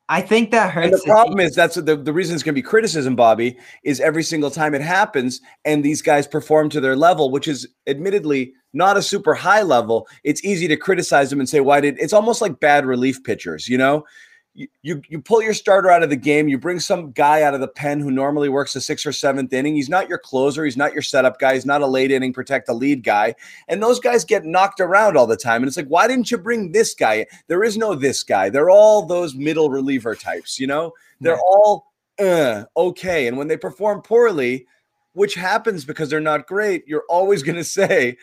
[0.08, 0.84] I think that hurts.
[0.84, 4.00] And the problem is that's the, the reason it's going to be criticism, Bobby, is
[4.00, 8.52] every single time it happens and these guys perform to their level, which is admittedly
[8.72, 10.06] not a super high level.
[10.22, 13.68] It's easy to criticize them and say, why did it's almost like bad relief pitchers,
[13.68, 14.04] you know?
[14.56, 17.54] You, you you pull your starter out of the game, you bring some guy out
[17.54, 19.76] of the pen who normally works the sixth or seventh inning.
[19.76, 22.66] He's not your closer, he's not your setup guy, he's not a late inning protect
[22.66, 23.34] the lead guy.
[23.68, 25.62] And those guys get knocked around all the time.
[25.62, 27.26] And it's like, why didn't you bring this guy?
[27.48, 28.48] There is no this guy.
[28.48, 30.92] They're all those middle reliever types, you know?
[31.20, 31.40] They're Yeah.
[31.46, 33.26] all uh, okay.
[33.26, 34.66] And when they perform poorly,
[35.12, 38.16] which happens because they're not great, you're always going to say,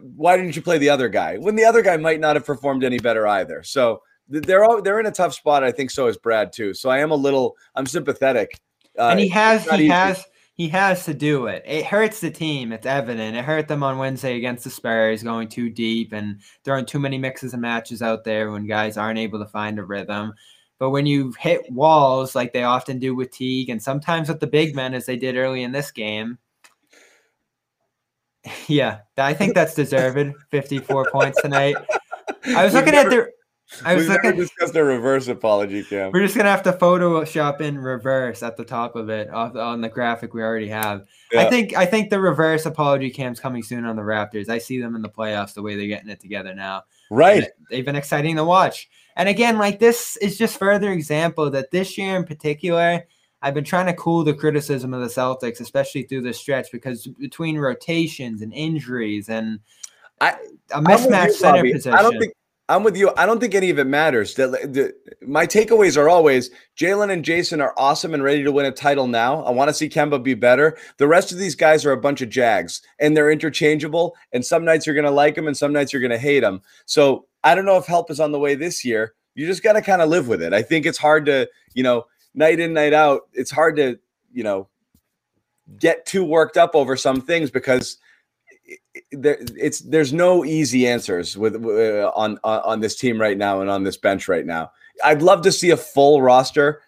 [0.00, 1.36] why didn't you play the other guy?
[1.36, 3.62] When the other guy might not have performed any better either.
[3.64, 5.62] So they're all they're in a tough spot.
[5.64, 6.74] I think so is Brad too.
[6.74, 8.60] So I am a little I'm sympathetic.
[8.98, 9.88] Uh, and he has he easy.
[9.88, 11.62] has he has to do it.
[11.66, 12.72] It hurts the team.
[12.72, 13.36] It's evident.
[13.36, 17.18] It hurt them on Wednesday against the Spurs, going too deep and throwing too many
[17.18, 20.32] mixes and matches out there when guys aren't able to find a rhythm.
[20.78, 24.46] But when you hit walls like they often do with Teague and sometimes with the
[24.46, 26.38] big men, as they did early in this game,
[28.66, 30.34] yeah, I think that's deserved.
[30.50, 31.76] Fifty-four points tonight.
[32.46, 33.35] I was We've looking never- at the.
[33.84, 34.40] I was We've never looking.
[34.40, 36.12] discussed a reverse apology, Cam.
[36.12, 39.80] We're just gonna have to Photoshop in reverse at the top of it off on
[39.80, 41.04] the graphic we already have.
[41.36, 44.48] I think I think the reverse apology cam's coming soon on the Raptors.
[44.48, 46.84] I see them in the playoffs the way they're getting it together now.
[47.10, 47.44] Right.
[47.70, 48.88] They've been exciting to watch.
[49.16, 53.02] And again, like this is just further example that this year in particular,
[53.42, 57.06] I've been trying to cool the criticism of the Celtics, especially through this stretch, because
[57.18, 59.58] between rotations and injuries and
[60.20, 60.30] I-
[60.70, 61.72] a I'm with you, mismatched center Bobby.
[61.72, 61.94] position.
[61.98, 62.32] I don't think
[62.68, 63.12] I'm with you.
[63.16, 64.34] I don't think any of it matters.
[64.34, 64.92] The, the,
[65.24, 69.06] my takeaways are always Jaylen and Jason are awesome and ready to win a title
[69.06, 69.42] now.
[69.44, 70.76] I want to see Kemba be better.
[70.96, 74.16] The rest of these guys are a bunch of jags and they're interchangeable.
[74.32, 76.40] And some nights you're going to like them and some nights you're going to hate
[76.40, 76.60] them.
[76.86, 79.14] So I don't know if help is on the way this year.
[79.36, 80.52] You just got to kind of live with it.
[80.52, 83.98] I think it's hard to, you know, night in, night out, it's hard to,
[84.32, 84.68] you know,
[85.78, 87.98] get too worked up over some things because
[89.12, 93.70] there it's there's no easy answers with uh, on, on this team right now and
[93.70, 94.70] on this bench right now.
[95.04, 96.82] I'd love to see a full roster.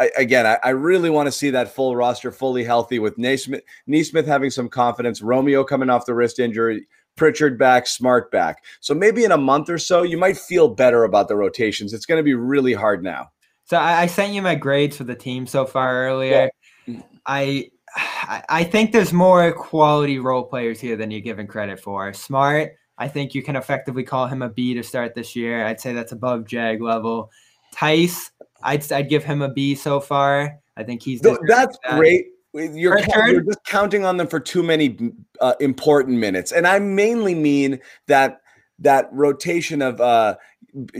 [0.00, 3.62] I, again, I, I really want to see that full roster fully healthy with Naismith,
[3.88, 8.64] Neesmith having some confidence, Romeo coming off the wrist injury, Pritchard back, Smart back.
[8.80, 11.92] So maybe in a month or so, you might feel better about the rotations.
[11.92, 13.30] It's going to be really hard now.
[13.64, 16.50] So I, I sent you my grades for the team so far earlier.
[16.88, 22.12] I I I think there's more quality role players here than you're given credit for.
[22.12, 25.66] Smart, I think you can effectively call him a B to start this year.
[25.66, 27.30] I'd say that's above Jag level.
[27.74, 28.30] Theis,
[28.62, 30.58] I'd I'd give him a B so far.
[30.76, 31.98] I think he's Th- That's that.
[31.98, 32.26] great.
[32.54, 34.98] You're, you're just counting on them for too many
[35.40, 38.42] uh, important minutes, and I mainly mean that
[38.78, 40.36] that rotation of uh,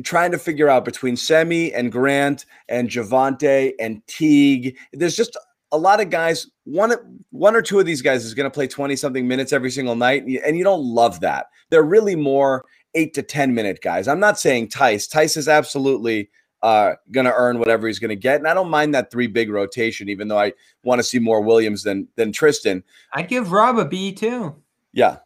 [0.03, 4.79] trying to figure out between Semi and Grant and Javonte and Teague.
[4.93, 5.37] There's just
[5.73, 6.47] a lot of guys.
[6.65, 6.95] One
[7.31, 9.97] one or two of these guys is going to play twenty something minutes every single
[9.97, 11.47] night, and you- and you don't love that.
[11.71, 14.07] They're really more eight to ten minute guys.
[14.07, 15.09] I'm not saying Theis.
[15.09, 16.31] Theis is absolutely
[16.63, 18.37] uh, going to earn whatever he's going to get.
[18.37, 20.53] And I don't mind that three big rotation, even though I
[20.85, 22.85] want to see more Williams than than Tristan.
[23.13, 24.55] I'd give Rob a B too.
[24.93, 25.17] Yeah,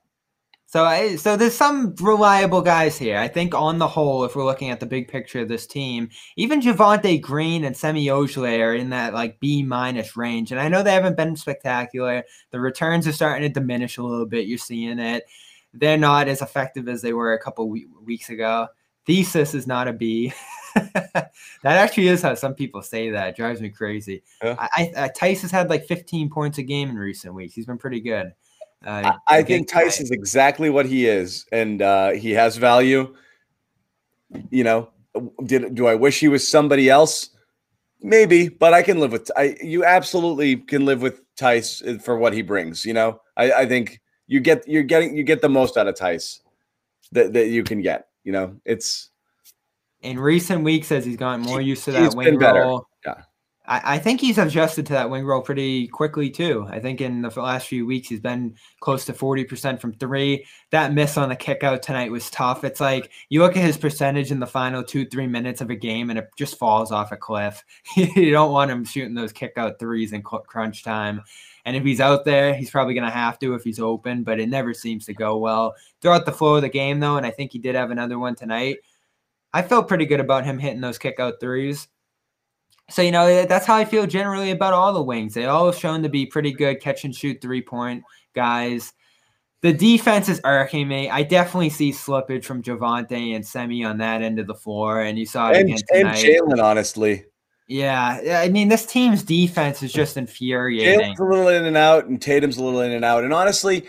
[0.68, 3.18] So I so there's some reliable guys here.
[3.18, 6.10] I think on the whole, if we're looking at the big picture of this team,
[6.36, 10.50] even Javonte Green and Semi Ojeleye are in that like B minus range.
[10.50, 12.24] And I know they haven't been spectacular.
[12.50, 14.48] The returns are starting to diminish a little bit.
[14.48, 15.24] You're seeing it.
[15.72, 17.70] They're not as effective as they were a couple
[18.02, 18.66] weeks ago.
[19.06, 20.32] Thesis is not a B.
[20.74, 21.30] that
[21.62, 23.28] actually is how some people say that.
[23.28, 24.24] It drives me crazy.
[24.42, 24.56] Yeah.
[24.58, 27.54] I, I, Theis has had like 15 points a game in recent weeks.
[27.54, 28.32] He's been pretty good.
[28.84, 29.70] I, I think.
[29.70, 33.14] Theis is exactly what he is, and uh, he has value.
[34.50, 34.90] You know,
[35.44, 37.30] did do I wish he was somebody else?
[38.00, 39.30] Maybe, but I can live with.
[39.36, 42.84] I you absolutely can live with Theis uh, for what he brings.
[42.84, 45.96] You know, I, I think you get you're getting you get the most out of
[45.96, 46.40] Theis
[47.12, 48.08] that that you can get.
[48.24, 49.10] You know, it's
[50.02, 52.60] in recent weeks as he's gotten more used to that wing been better.
[52.60, 52.86] role.
[53.04, 53.22] Yeah.
[53.68, 56.66] I, I think he's adjusted to that wing role pretty quickly too.
[56.70, 60.46] I think in the last few weeks he's been close to 40% from three.
[60.70, 62.64] That miss on the kick out tonight was tough.
[62.64, 65.76] It's like you look at his percentage in the final two, three minutes of a
[65.76, 67.64] game and it just falls off a cliff.
[67.96, 71.22] you don't want him shooting those kick out threes in crunch time.
[71.66, 74.38] And if he's out there, he's probably going to have to if he's open, but
[74.38, 77.16] it never seems to go well throughout the flow of the game, though.
[77.16, 78.78] And I think he did have another one tonight.
[79.52, 81.88] I felt pretty good about him hitting those kick out threes.
[82.88, 85.34] So, you know, that's how I feel generally about all the wings.
[85.34, 88.92] They all have shown to be pretty good catch and shoot three point guys.
[89.62, 91.10] The defense is irking me.
[91.10, 95.18] I definitely see slippage from Javonte and Semi on that end of the floor, and
[95.18, 96.16] you saw it and, again and.
[96.16, 97.24] Jaylen, honestly,
[97.68, 101.00] yeah, I mean, this team's defense is just infuriating.
[101.00, 103.24] Jaylen's a little in and out, and Tatum's a little in and out.
[103.24, 103.84] And honestly,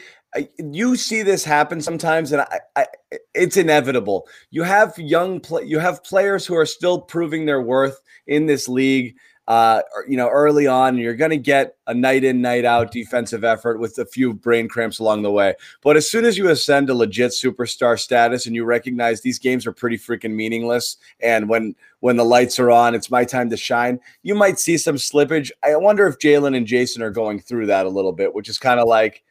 [0.58, 2.86] you see this happen sometimes, and I, I,
[3.34, 4.28] it's inevitable.
[4.52, 9.16] You have young, you have players who are still proving their worth in this league.
[9.48, 13.46] Uh, you know, early on, you're going to get a night in, night out defensive
[13.46, 15.56] effort with a few brain cramps along the way.
[15.82, 19.66] But as soon as you ascend to legit superstar status and you recognize these games
[19.66, 23.58] are pretty freaking meaningless, and when when the lights are on, it's my time to
[23.58, 24.02] shine.
[24.22, 25.52] You might see some slippage.
[25.64, 28.60] I wonder if Jaylen and Jason are going through that a little bit, which is
[28.60, 29.24] kind of like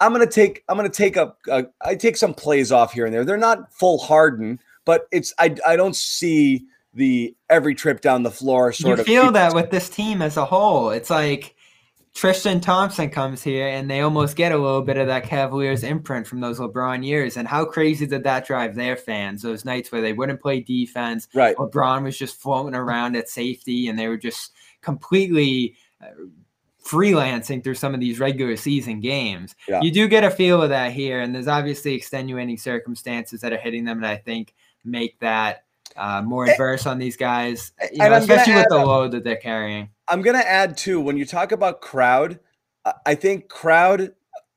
[0.00, 3.14] I'm gonna take I'm gonna take a, a I take some plays off here and
[3.14, 3.24] there.
[3.24, 8.30] They're not full harden, but it's I I don't see the every trip down the
[8.30, 10.90] floor sort you of feel that with this team as a whole.
[10.90, 11.54] It's like
[12.16, 16.26] Tristan Thompson comes here and they almost get a little bit of that Cavaliers imprint
[16.26, 17.36] from those LeBron years.
[17.36, 19.42] And how crazy did that drive their fans?
[19.42, 21.28] Those nights where they wouldn't play defense.
[21.34, 21.54] Right.
[21.56, 26.06] LeBron was just floating around at safety and they were just completely uh,
[26.86, 29.54] freelancing through some of these regular season games.
[29.68, 29.80] Yeah.
[29.80, 31.20] You do get a feel of that here.
[31.20, 33.98] And there's obviously extenuating circumstances that are hitting them.
[33.98, 35.64] And I think make that
[35.96, 39.36] uh, more adverse on these guys, you know, especially with add the load that they're
[39.36, 39.88] carrying.
[40.08, 42.38] I'm gonna add too when you talk about crowd,
[43.04, 44.12] I- think crowd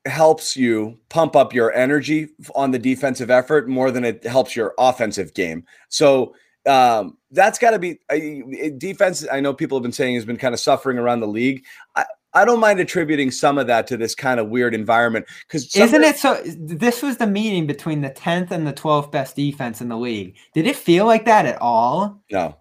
[0.06, 4.74] helps you pump up your energy on the defensive effort more than it helps your
[4.78, 5.64] offensive game.
[5.88, 6.34] So
[6.66, 9.26] um, that's got to be uh, defense.
[9.30, 11.64] I know people have been saying has been kind of suffering around the league.
[11.96, 15.74] I, I don't mind attributing some of that to this kind of weird environment because
[15.74, 16.40] Isn't it so?
[16.56, 20.36] This was the meeting between the 10th and the 12th best defense in the league.
[20.54, 22.22] Did it feel like that at all?
[22.30, 22.56] No,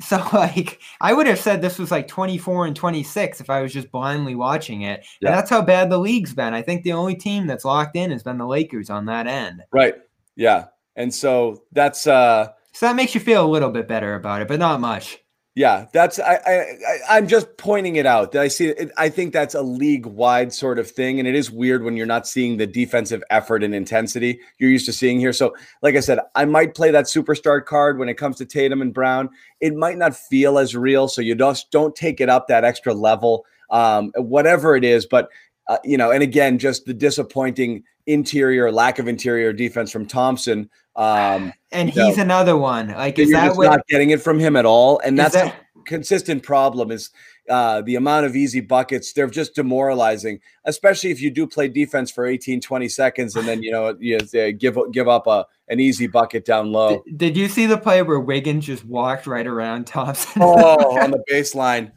[0.00, 3.72] So, like, I would have said this was like 24 and 26 if I was
[3.72, 5.04] just blindly watching it.
[5.20, 5.28] Yeah.
[5.28, 6.54] And that's how bad the league's been.
[6.54, 9.62] I think the only team that's locked in has been the Lakers on that end.
[9.72, 9.96] right?
[10.36, 14.40] Yeah, and so that's uh, So that makes you feel a little bit better about
[14.40, 15.18] it, but not much.
[15.56, 18.30] Yeah, that's I, I I'm just pointing it out.
[18.30, 18.92] That I see it.
[18.96, 22.06] I think that's a league wide sort of thing, and it is weird when you're
[22.06, 25.32] not seeing the defensive effort and intensity you're used to seeing here.
[25.32, 28.80] So, like I said, I might play that superstar card when it comes to Tatum
[28.80, 29.28] and Brown.
[29.60, 32.94] It might not feel as real, so you don't don't take it up that extra
[32.94, 35.04] level, um, whatever it is.
[35.04, 35.30] But
[35.66, 40.68] uh, you know, and again, just the disappointing interior lack of interior defense from Thompson.
[40.96, 42.88] Um, And he's another one.
[42.88, 43.64] Like, is that what?
[43.66, 46.90] not getting it from him at all, and that's that- a consistent problem.
[46.90, 47.10] Is
[47.48, 49.12] uh, the amount of easy buckets?
[49.12, 53.62] They're just demoralizing, especially if you do play defense for 18, 20 seconds, and then
[53.62, 54.18] you know you
[54.52, 57.02] give give up a an easy bucket down low.
[57.06, 60.42] Did, did you see the play where Wiggins just walked right around Thompson?
[60.42, 61.92] oh, on the baseline,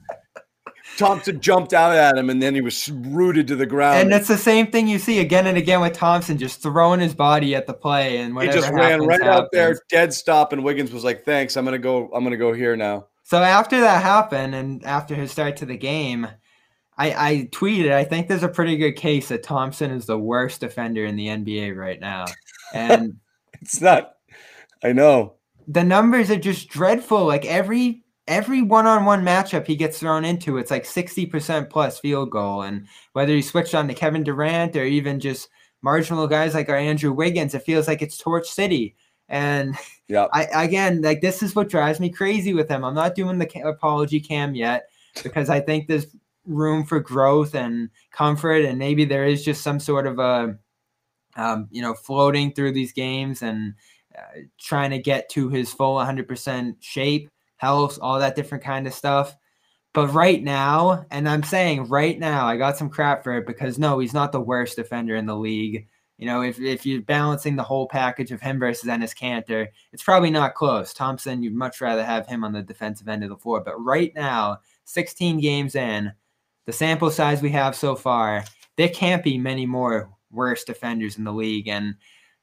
[0.97, 3.99] Thompson jumped out at him, and then he was rooted to the ground.
[3.99, 7.13] And it's the same thing you see again and again with Thompson, just throwing his
[7.13, 10.63] body at the play, and he just ran happens, right out there, dead stop, and
[10.63, 12.09] Wiggins was like, "Thanks, I'm gonna go.
[12.13, 15.77] I'm gonna go here now." So after that happened, and after his start to the
[15.77, 16.27] game,
[16.97, 20.59] I, I tweeted, I think there's a pretty good case that Thompson is the worst
[20.61, 22.25] defender in the NBA right now,
[22.73, 23.17] and
[23.61, 24.15] It's not.
[24.83, 25.35] I know.
[25.67, 27.25] the numbers are just dreadful.
[27.25, 32.61] Like every every one-on-one matchup he gets thrown into, it's like 60% plus field goal.
[32.61, 35.49] And whether he switched on to Kevin Durant or even just
[35.81, 38.95] marginal guys like our Andrew Wiggins, it feels like it's Torch City.
[39.29, 39.75] And
[40.07, 40.27] Yeah.
[40.33, 42.83] I again, like this is what drives me crazy with him.
[42.83, 44.89] I'm not doing the apology cam yet
[45.23, 46.07] because I think there's
[46.45, 50.57] room for growth and comfort, and maybe there is just some sort of a,
[51.35, 53.73] um, you know, floating through these games and
[54.17, 57.29] uh, trying to get to his full 100% shape,
[57.63, 59.37] health, all that different kind of stuff.
[59.93, 63.79] But right now, and I'm saying right now, I got some crap for it because
[63.79, 65.87] no, he's not the worst defender in the league.
[66.17, 70.03] You know, if, if you're balancing the whole package of him versus Enes Kanter, it's
[70.03, 70.93] probably not close.
[70.93, 73.61] Thompson, you'd much rather have him on the defensive end of the floor.
[73.61, 76.11] But right now, 16 games in,
[76.65, 78.43] the sample size we have so far,
[78.77, 81.67] there can't be many more worse defenders in the league.
[81.67, 81.95] And,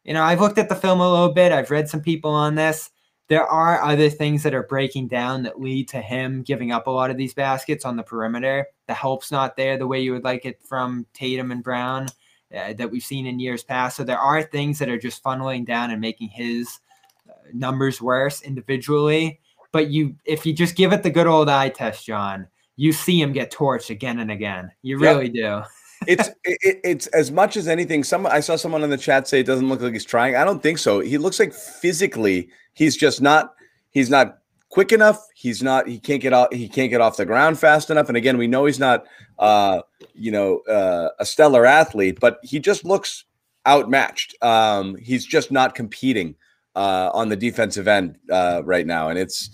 [0.04, 2.54] you know, I've looked at the film a little bit, I've read some people on
[2.54, 2.90] this.
[3.30, 6.90] There are other things that are breaking down that lead to him giving up a
[6.90, 8.66] lot of these baskets on the perimeter.
[8.88, 12.08] The help's not there the way you would like it from Tatum and Brown
[12.52, 13.96] uh, that we've seen in years past.
[13.96, 16.80] So there are things that are just funneling down and making his
[17.28, 19.38] uh, numbers worse individually.
[19.70, 23.20] But you, if you just give it the good old eye test, John, you see
[23.22, 24.72] him get torched again and again.
[24.82, 25.12] You Yeah.
[25.12, 25.62] really do.
[26.06, 28.04] it's it, it's as much as anything.
[28.04, 30.36] Some I saw someone in the chat say it doesn't look like he's trying.
[30.36, 31.00] I don't think so.
[31.00, 33.54] He looks like physically he's just not
[33.90, 34.38] he's not
[34.70, 35.24] quick enough.
[35.34, 38.08] He's not he can't get out he can't get off the ground fast enough.
[38.08, 39.04] And again, we know he's not
[39.38, 39.82] uh
[40.14, 43.24] you know uh, a stellar athlete, but he just looks
[43.66, 44.34] outmatched.
[44.42, 46.34] Um he's just not competing
[46.76, 49.50] uh on the defensive end uh right now and it's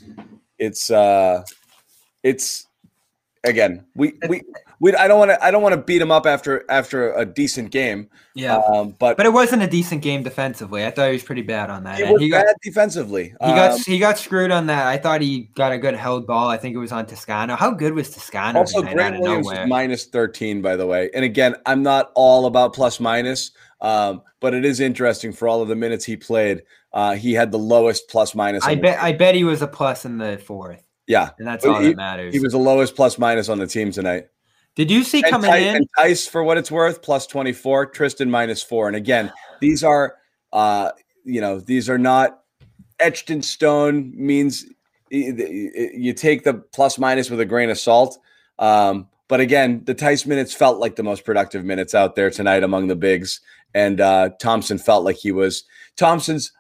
[0.59, 1.43] it's uh
[2.23, 2.67] it's
[3.45, 4.43] again we we
[4.81, 7.25] we I don't want to I don't want to beat him up after after a
[7.25, 8.09] decent game.
[8.35, 8.57] Yeah.
[8.59, 10.85] Um, but But it wasn't a decent game defensively.
[10.85, 11.97] I thought he was pretty bad on that.
[11.99, 13.25] he was He got bad defensively.
[13.25, 14.87] he got Um, he got screwed on that.
[14.87, 16.49] I thought he got a good held ball.
[16.49, 17.57] I think it was on Toscano.
[17.57, 21.11] How good was Toscano also Grant Williams minus 13 by the way.
[21.15, 23.53] And again, I'm not all about plus minus.
[23.81, 26.63] Um, but it is interesting for all of the minutes he played.
[26.93, 28.65] Uh, he had the lowest plus minus.
[28.65, 29.03] I bet.
[29.03, 31.89] I bet he was a plus in the fourth, yeah, and that's But all he-
[31.89, 32.33] that matters.
[32.33, 34.29] he was the lowest plus minus on the team tonight.
[34.77, 35.77] Did you see And, coming Ty- in?
[35.77, 37.87] and Theis, for what it's worth, plus 24.
[37.87, 38.87] Tristan minus four.
[38.87, 40.17] And again, these are,
[40.53, 40.91] uh,
[41.25, 42.43] you know, these are not
[43.01, 44.13] etched in stone.
[44.15, 44.67] Means
[45.11, 48.19] you take the plus minus with a grain of salt.
[48.59, 52.63] Um, but again, the Theis minutes felt like the most productive minutes out there tonight
[52.63, 53.41] among the bigs.
[53.75, 55.65] And uh, Thompson felt like he was
[55.97, 56.53] Thompson's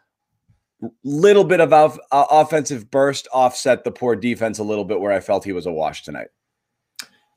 [1.04, 5.12] little bit of off, uh, offensive burst offset the poor defense a little bit where
[5.12, 6.28] I felt he was a wash tonight.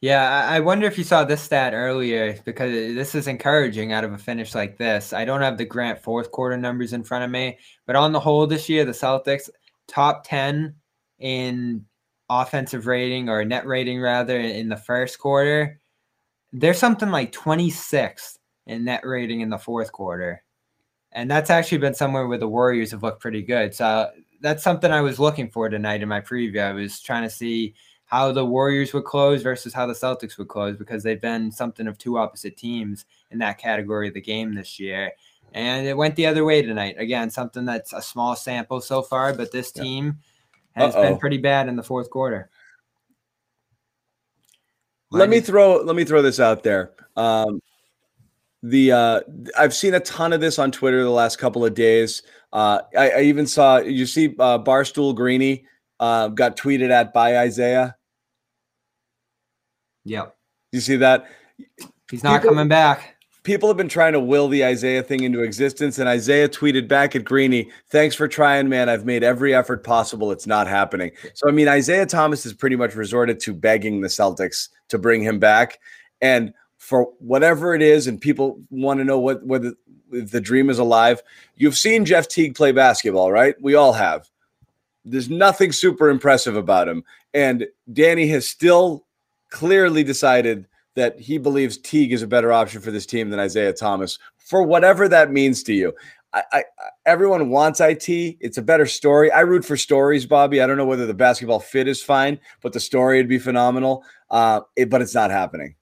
[0.02, 4.14] Yeah, I wonder if you saw this stat earlier because this is encouraging out of
[4.14, 5.12] a finish like this.
[5.12, 8.20] I don't have the Grant fourth quarter numbers in front of me, but on the
[8.20, 9.50] whole this year, the Celtics
[9.88, 10.74] top 10
[11.20, 11.86] in
[12.30, 15.82] offensive rating or net rating rather in the first quarter.
[16.54, 18.38] They're something like 26th
[18.68, 20.44] in net rating in the fourth quarter.
[21.12, 23.76] And that's actually been somewhere where the Warriors have looked pretty good.
[23.76, 26.62] So that's something I was looking for tonight in my preview.
[26.62, 27.74] I was trying to see
[28.10, 31.86] how the Warriors would close versus how the Celtics would close because they've been something
[31.88, 35.12] of two opposite teams in that category of the game this year.
[35.54, 36.96] And it went the other way tonight.
[36.98, 39.84] Again, something that's a small sample so far, but this Yeah.
[39.84, 40.18] team
[40.74, 41.04] has Uh-oh.
[41.04, 42.50] been pretty bad in the fourth quarter.
[45.12, 46.92] let me throw let me throw this out there.
[47.16, 47.62] Um,
[48.64, 49.22] the uh,
[49.58, 52.24] I've seen a ton of this on Twitter the last couple of days.
[52.54, 55.66] Uh, I, I even saw you see uh, Barstool Greeny
[56.00, 57.96] uh, got tweeted at by Isaiah.
[60.10, 60.36] Yep.
[60.72, 61.28] You see that?
[62.10, 63.16] He's not People- coming back.
[63.44, 67.16] People have been trying to will the Isaiah thing into existence, and Isaiah tweeted back
[67.16, 68.90] at Greeny, "Thanks for trying, man.
[68.90, 70.32] I've made every effort possible.
[70.32, 74.10] It's not happening." So, I mean, Isaiah Thomas has pretty much resorted to begging the
[74.10, 75.80] Celtics to bring him back,
[76.22, 79.74] and for whatever it is, and people want to know what whether
[80.12, 81.24] the dream is alive.
[81.56, 83.56] You've seen Jeff Teague play basketball, right?
[83.62, 84.28] We all have.
[85.06, 87.04] There's nothing super impressive about him,
[87.34, 89.06] and Danny has still
[89.50, 93.74] clearly decided that he believes Teague is a better option for this team than Isaiah
[93.74, 95.94] Thomas, for whatever that means to you.
[96.34, 96.64] I, I
[97.06, 98.08] everyone wants IT.
[98.08, 99.32] It's a better story.
[99.32, 100.62] I root for stories, Bobby.
[100.62, 104.04] I don't know whether the basketball fit is fine, but the story would be phenomenal.
[104.30, 105.76] Uh, it, but it's not happening.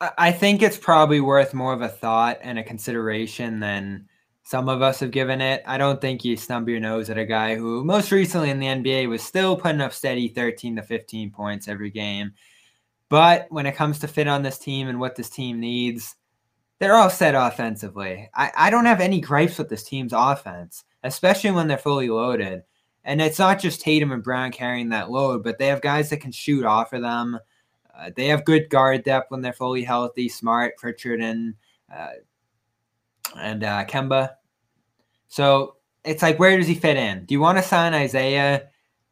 [0.00, 4.08] I- I think it's probably worth more of a thought and a consideration than
[4.44, 5.62] some of us have given it.
[5.66, 8.66] I don't think you snub your nose at a guy who most recently in the
[8.66, 12.32] NBA was still putting up steady 13 to 15 points every game.
[13.08, 16.14] But when it comes to fit on this team and what this team needs,
[16.78, 18.28] they're all set offensively.
[18.34, 22.64] I, I don't have any gripes with this team's offense, especially when they're fully loaded.
[23.02, 26.20] And it's not just Tatum and Brown carrying that load, but they have guys that
[26.20, 27.38] can shoot off of them.
[27.96, 30.28] Uh, they have good guard depth when they're fully healthy.
[30.28, 31.54] Smart, Pritchard, and
[31.94, 32.10] uh,
[33.38, 34.30] and uh, Kemba.
[35.28, 37.24] So it's like, where does he fit in?
[37.24, 38.68] Do you want to sign Isaiah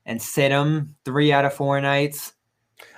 [0.07, 2.33] and sit him three out of four nights?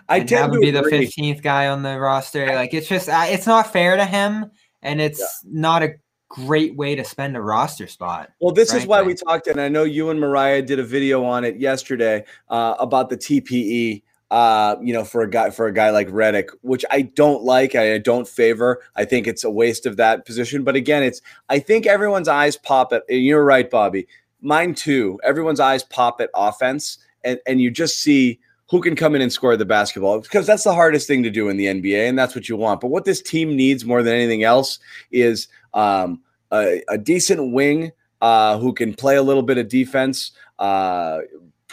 [0.09, 2.47] I and have him be the fifteenth guy on the roster.
[2.55, 4.51] Like it's just, uh, it's not fair to him,
[4.83, 5.95] and it's not a
[6.29, 8.31] great way to spend a roster spot.
[8.41, 11.25] Well, this is why we talked, and I know you and Mariah did a video
[11.25, 14.03] on it yesterday uh, about the TPE.
[14.35, 17.77] Uh, you know, for a guy for a guy like Redick, which I don't like,
[17.77, 18.83] I don't favor.
[18.97, 20.65] I think it's a waste of that position.
[20.65, 23.05] But again, it's I think everyone's eyes pop at.
[23.09, 24.09] and You're right, Bobby.
[24.41, 25.21] Mine too.
[25.23, 29.33] Everyone's eyes pop at offense, and and you just see who can come in and
[29.33, 32.35] score the basketball because that's the hardest thing to do in the NBA, and that's
[32.35, 32.81] what you want.
[32.81, 34.81] But what this team needs more than anything else
[35.13, 36.21] is um,
[36.51, 41.21] a, a decent wing uh, who can play a little bit of defense, uh,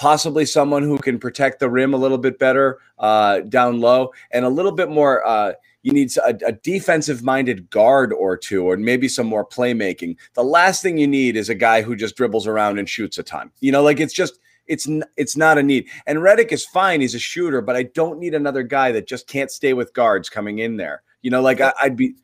[0.02, 4.44] possibly someone who can protect the rim a little bit better uh, down low, and
[4.44, 5.24] a little bit more.
[5.26, 10.18] Uh, you need a, a defensive minded guard or two, or maybe some more playmaking.
[10.34, 13.24] The last thing you need is a guy who just dribbles around and shoots a
[13.24, 13.52] ton.
[13.60, 14.40] You know, like it's just.
[14.68, 14.88] It's
[15.18, 17.02] it's not a need, and Redick is fine.
[17.02, 20.30] He's a shooter, but I don't need another guy that just can't stay with guards
[20.30, 21.02] coming in there.
[21.24, 22.16] You know, like I, I'd be,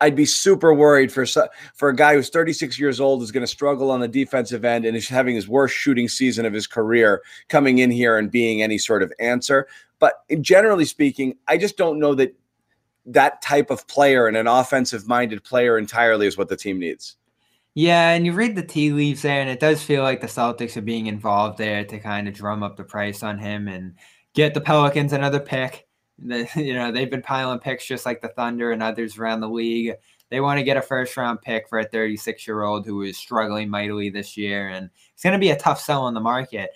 [0.00, 1.24] I'd be super worried for
[1.74, 4.84] for a guy who's 36 years old is going to struggle on the defensive end
[4.84, 8.62] and is having his worst shooting season of his career coming in here and being
[8.62, 9.66] any sort of answer.
[9.98, 12.34] But generally speaking, I just don't know that
[13.06, 17.16] that type of player and an offensive minded player entirely is what the team needs.
[17.74, 20.78] Yeah, and you read the tea leaves there, and it does feel like the Celtics
[20.78, 23.94] are being involved there to kind of drum up the price on him and
[24.32, 25.85] get the Pelicans another pick.
[26.18, 29.48] The, you know, they've been piling picks just like the Thunder and others around the
[29.48, 29.94] league.
[30.30, 33.16] They want to get a first round pick for a 36 year old who is
[33.16, 36.70] struggling mightily this year, and it's going to be a tough sell on the market.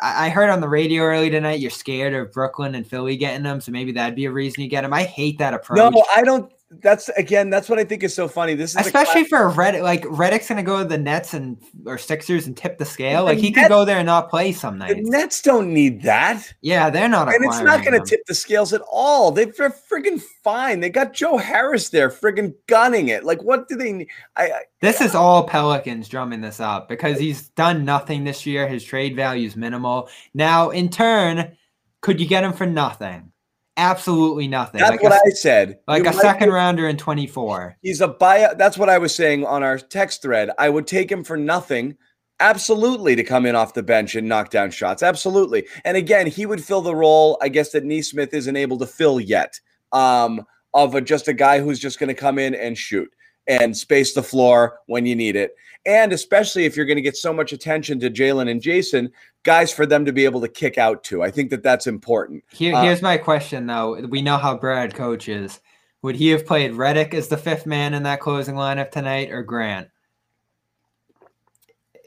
[0.00, 3.60] I heard on the radio early tonight you're scared of Brooklyn and Philly getting them,
[3.60, 4.92] so maybe that'd be a reason you get them.
[4.92, 5.78] I hate that approach.
[5.78, 6.52] No, I don't.
[6.68, 7.48] That's again.
[7.48, 8.54] That's what I think is so funny.
[8.54, 9.82] This is especially for Redick.
[9.82, 11.56] Like Redick's gonna go to the Nets and
[11.86, 13.20] or Sixers and tip the scale.
[13.20, 15.08] The Like he Nets- could go there and not play some the nights.
[15.08, 16.52] Nets don't need that.
[16.62, 17.32] Yeah, they're not.
[17.32, 18.04] And it's not going them.
[18.04, 19.30] tip the scales at all.
[19.30, 20.80] They're friggin' fine.
[20.80, 23.22] They got Joe Harris there, friggin' gunning it.
[23.22, 24.08] Like, what do they need?
[24.34, 28.66] I, I This is all Pelicans drumming this up because he's done nothing this year.
[28.66, 30.08] His trade value is minimal.
[30.34, 31.56] Now, in turn,
[32.00, 33.30] could you get him for nothing?
[33.76, 34.78] Absolutely nothing.
[34.80, 35.78] that's like what a, I said.
[35.86, 37.76] like You a second be- rounder in 24.
[37.82, 38.56] He's a buyout.
[38.58, 40.50] That's what I was saying on our text thread.
[40.58, 41.96] I would take him for nothing.
[42.40, 45.02] Absolutely to come in off the bench and knock down shots.
[45.02, 45.66] Absolutely.
[45.84, 49.20] And again, he would fill the role, I guess, that Nesmith isn't able to fill
[49.20, 49.58] yet.
[49.92, 53.08] Um, of a, just a guy who's just going to come in and shoot
[53.46, 55.52] and space the floor when you need it.
[55.86, 59.10] And especially if you're going to get so much attention to Jaylen and Jayson,
[59.44, 61.22] guys for them to be able to kick out to.
[61.22, 62.42] I think that that's important.
[62.52, 64.00] Here, Uh, here's my question though.
[64.08, 65.60] We know how Brad coaches.
[66.02, 69.42] Would he have played Redick as the fifth man in that closing lineup tonight or
[69.42, 69.88] Grant?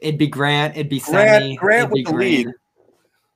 [0.00, 0.76] It'd be Grant.
[0.76, 1.56] It'd be Grant- Semi.
[1.56, 2.48] Grant with the lead.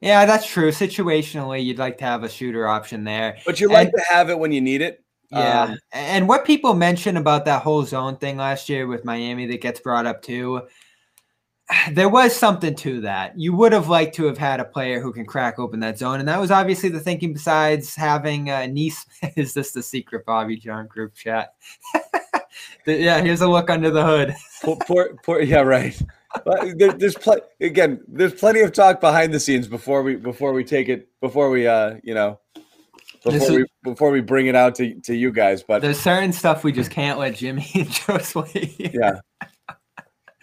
[0.00, 0.70] Yeah, that's true.
[0.70, 3.38] Situationally, you'd like to have a shooter option there.
[3.46, 5.02] But you like And- to have it when you need it.
[5.34, 5.62] Yeah.
[5.62, 9.60] Um, and what people mentioned about that whole zone thing last year with Miami that
[9.60, 10.62] gets brought up too,
[11.92, 13.38] there was something to that.
[13.38, 16.20] You would have liked to have had a player who can crack open that zone.
[16.20, 19.06] And that was obviously the thinking besides having uh, Nice.
[19.36, 21.54] Is this the secret Bobby John group chat?
[22.86, 24.34] Yeah, here's a look under the hood.
[24.62, 26.00] poor, poor, poor, yeah, right.
[26.76, 30.64] There, there's pl- again, there's plenty of talk behind the scenes before we before we
[30.64, 32.40] take it before we uh you know
[33.24, 35.62] before we before we bring it out to, to you guys.
[35.62, 38.74] But There's certain stuff we just can't let Jimmy and Joe sway.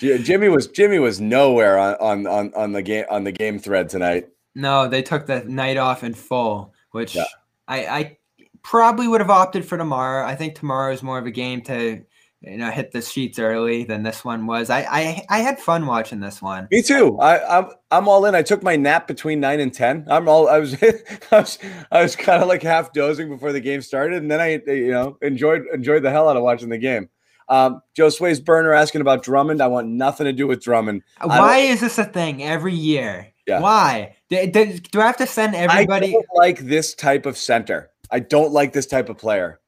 [0.02, 3.60] yeah, Jimmy was Jimmy was nowhere on, on on on the game on the game
[3.60, 4.30] thread tonight.
[4.56, 7.24] No, they took the night off in full, which Yeah.
[7.68, 8.18] I, I
[8.64, 10.26] probably would have opted for tomorrow.
[10.26, 12.04] I think tomorrow is more of a game to
[12.42, 14.70] you know hit the sheets early than this one was.
[14.70, 16.68] I I, I had fun watching this one.
[16.72, 17.18] Me too.
[17.20, 18.36] I, I'm I'm all in.
[18.36, 20.06] I took my nap between nine and ten.
[20.10, 20.50] I'm all.
[20.50, 20.76] I was
[21.32, 21.60] I was,
[21.92, 24.92] I was kind of like half dozing before the game started, and then I you
[24.92, 27.10] know enjoyed enjoyed the hell out of watching the game.
[27.48, 29.62] Um, Joe Sway's burner asking about Drummond.
[29.62, 31.04] I want nothing to do with Drummond.
[31.22, 33.28] Why is this a thing every year?
[33.46, 33.60] Yeah.
[33.60, 34.16] Why?
[34.30, 36.14] Do, do, do I have to send I everybody?
[36.14, 37.92] don't like this type of center.
[38.10, 39.60] I don't like this type of player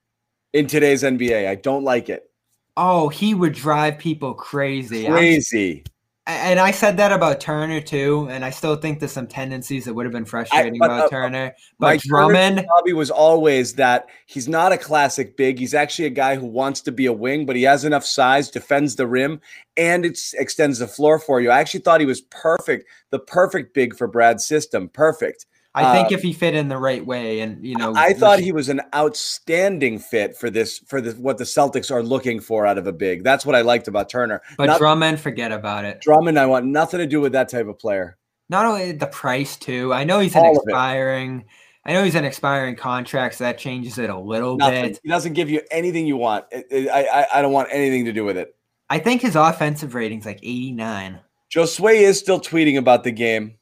[0.53, 1.47] in today's NBA.
[1.47, 2.29] I don't like it.
[2.75, 5.05] Oh, he would drive people crazy.
[5.05, 5.83] I'm- Crazy.
[6.25, 9.93] and I said that about Turner too, and I still think there's some tendencies that
[9.93, 11.53] would have been frustrating but, about uh, Turner.
[11.79, 15.59] My But Drummond, hobby was always that he's not a classic big.
[15.59, 18.49] He's actually a guy who wants to be a wing, but he has enough size,
[18.49, 19.41] defends the rim,
[19.75, 21.51] and it extends the floor for you.
[21.51, 24.87] I actually thought he was perfect, the perfect big for Brad's system.
[24.89, 25.45] Perfect.
[25.75, 28.39] I think uh, if he fit in the right way, and you know, I thought
[28.39, 32.67] he was an outstanding fit for this for the what the Celtics are looking for
[32.67, 33.23] out of a big.
[33.23, 34.41] That's what I liked about Turner.
[34.57, 35.99] But Not- Drummond, forget about it.
[36.01, 38.17] Drummond, I want nothing to do with that type of player.
[38.49, 39.93] Not only the price too.
[39.93, 40.61] I know he's an All it.
[40.63, 41.45] expiring.
[41.85, 44.83] I know he's an expiring contract, so that changes it a little Nothing.
[44.89, 44.99] bit.
[45.03, 46.45] He doesn't give you anything you want.
[46.53, 48.55] I, I I don't want anything to do with it.
[48.89, 51.19] I think his offensive rating's like 89.
[51.51, 53.55] Josue is still tweeting about the game.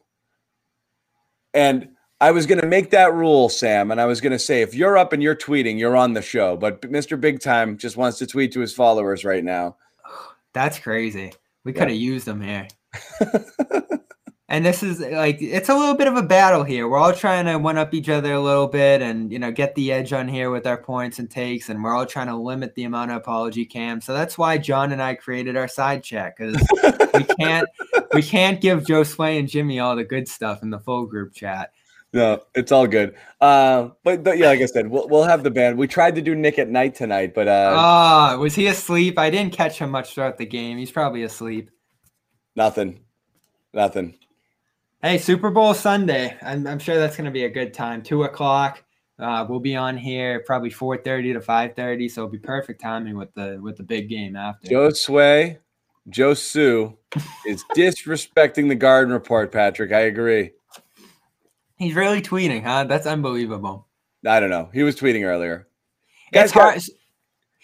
[1.54, 1.90] And
[2.22, 4.76] I was going to make that rule, Sam, and I was going to say if
[4.76, 6.56] you're up and you're tweeting, you're on the show.
[6.56, 7.20] But Mr.
[7.20, 9.78] Big Time just wants to tweet to his followers right now.
[10.54, 11.34] That's crazy.
[11.64, 12.68] We could have used him here.
[14.50, 16.88] and this is like it's a little bit of a battle here.
[16.88, 19.74] We're all trying to one up each other a little bit and you know get
[19.76, 22.76] the edge on here with our points and takes, and we're all trying to limit
[22.76, 24.06] the amount of apology cams.
[24.06, 26.56] So that's why John and I created our side chat because
[27.14, 27.68] we can't
[28.14, 31.34] we can't give Joe Sway and Jimmy all the good stuff in the full group
[31.34, 31.72] chat.
[32.14, 33.16] No, it's all good.
[33.40, 35.78] Uh, but, but yeah, like I said, we'll, we'll have the band.
[35.78, 39.18] We tried to do Nick at night tonight, but uh, Ah, was he asleep?
[39.18, 40.78] I didn't catch him much throughout the game.
[40.78, 41.72] He's probably asleep.
[42.56, 43.00] nothing.
[43.74, 44.16] Nothing.
[45.02, 46.38] Hey, Super Bowl Sunday.
[46.42, 48.02] I'm, I'm sure that's going to be a good time.
[48.04, 48.84] Two o'clock.
[49.18, 52.82] Uh, we'll be on here probably four thirty to five thirty, so it'll be perfect
[52.82, 54.68] timing with the with the big game after.
[54.68, 55.60] Joe Sway,
[56.10, 56.98] Joe Sue
[57.48, 59.92] is disrespecting the Garden Report, Patrick.
[59.92, 60.52] I agree.
[61.82, 62.84] He's really tweeting, huh?
[62.84, 63.88] That's unbelievable.
[64.24, 64.70] I don't know.
[64.72, 65.68] He was tweeting earlier.
[66.32, 66.82] Guys got- hard.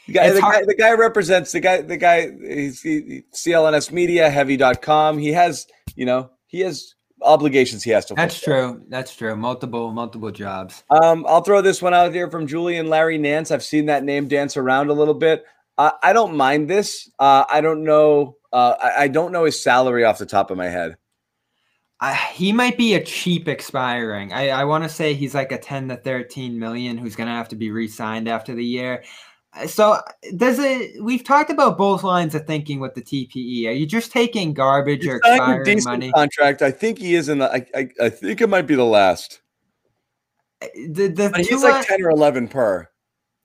[0.07, 1.81] The guy, the, guy, the guy represents the guy.
[1.81, 2.31] The guy.
[2.31, 5.17] He's he, CLNS Media Heavy.com.
[5.19, 8.15] He has, you know, he has obligations he has to.
[8.15, 8.71] That's fulfill.
[8.75, 8.85] true.
[8.87, 9.35] That's true.
[9.35, 10.83] Multiple, multiple jobs.
[10.89, 13.51] Um, I'll throw this one out here from Julian Larry Nance.
[13.51, 15.45] I've seen that name dance around a little bit.
[15.77, 17.11] Uh, I don't mind this.
[17.19, 18.37] Uh, I don't know.
[18.51, 20.97] Uh, I, I don't know his salary off the top of my head.
[21.99, 24.31] I, he might be a cheap expiring.
[24.31, 27.33] I, I want to say he's like a 10 to 13 million who's going to
[27.33, 29.03] have to be re-signed after the year.
[29.53, 29.99] Uh, So
[30.35, 33.67] does it we've talked about both lines of thinking with the TPE.
[33.67, 36.11] Are you just taking garbage He's or signed expiring money?
[36.11, 36.61] contract.
[36.61, 37.51] I think he is in the.
[37.51, 39.41] I, I, I think it might be the last.
[40.61, 42.87] The, the, But two he's like ten or eleven per.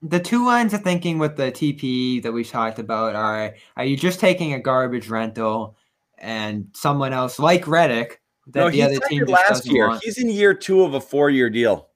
[0.03, 3.97] the two lines of thinking with the TPE that we talked about are are you
[3.97, 5.77] just taking a garbage rental
[6.19, 8.17] and someone else like Redick
[8.55, 9.88] No, the he other team last year.
[9.88, 10.03] want?
[10.03, 11.88] He's in year two of a four-year deal.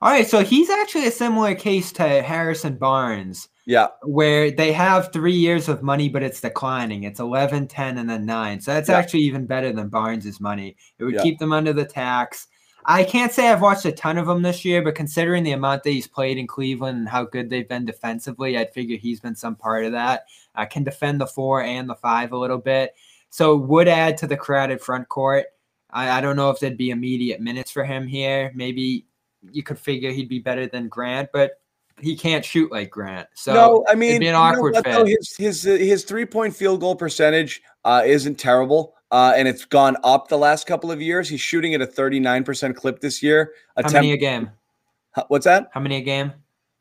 [0.00, 3.48] All right, so he's actually a similar case to Harrison Barnes.
[3.64, 7.04] Yeah, where they have three years of money, but it's declining.
[7.04, 8.60] It's 11, 10, and then nine.
[8.60, 8.96] So that's Yeah.
[8.98, 10.76] actually even better than Barnes's money.
[10.98, 11.22] It would Yeah.
[11.22, 12.48] keep them under the tax.
[12.86, 15.84] I can't say I've watched a ton of them this year, but considering the amount
[15.84, 19.36] that he's played in Cleveland and how good they've been defensively, I'd figure he's been
[19.36, 20.24] some part of that.
[20.56, 22.96] Uh, can defend the four and the five a little bit.
[23.30, 25.46] So would add to the crowded front court.
[25.92, 28.52] I, I don't know if there'd be immediate minutes for him here.
[28.54, 29.06] Maybe
[29.50, 31.60] you could figure he'd be better than Grant, but
[32.00, 33.28] he can't shoot like Grant.
[33.34, 35.04] So no, I mean, be an you know awkward what, though?
[35.04, 35.18] fit.
[35.18, 39.96] His his his three point field goal percentage uh, isn't terrible, uh, and it's gone
[40.02, 41.28] up the last couple of years.
[41.28, 43.52] He's shooting at a thirty nine percent clip this year.
[43.76, 44.50] How many a game?
[45.28, 45.68] What's that?
[45.72, 46.32] How many a game?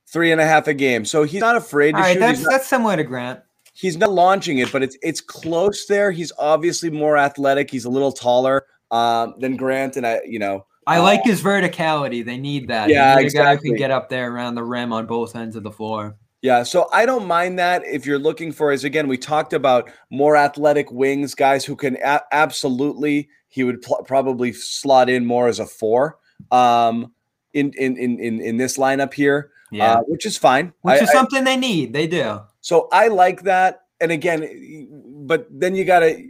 [0.07, 1.05] Three and a half a game.
[1.05, 2.19] So he's not afraid to All right, shoot.
[2.19, 3.41] that's not, that's similar to Grant.
[3.73, 6.11] he's not launching it, but it's it's close there.
[6.11, 7.69] He's obviously more athletic.
[7.69, 11.41] He's a little taller um, than Grant, and I, you know, I Uh, like his
[11.41, 12.23] verticality.
[12.25, 12.89] They need that.
[12.89, 13.69] Yeah, need a guy who exactly.
[13.69, 16.15] can get up there around the rim on both ends of the floor.
[16.41, 19.91] Yeah, so I don't mind that if you're looking for, as again, we talked about
[20.09, 25.47] more athletic wings, guys who can a- absolutely, he would pl- probably slot in more
[25.47, 26.17] as a four
[26.51, 27.13] um,
[27.53, 30.73] in, in, in, in, in this lineup here, Yeah, uh, which is fine.
[30.81, 31.93] which I- is I- something they need.
[31.93, 32.41] They do.
[32.61, 33.81] so I like that.
[33.99, 34.87] And again,
[35.27, 36.27] but then you got to,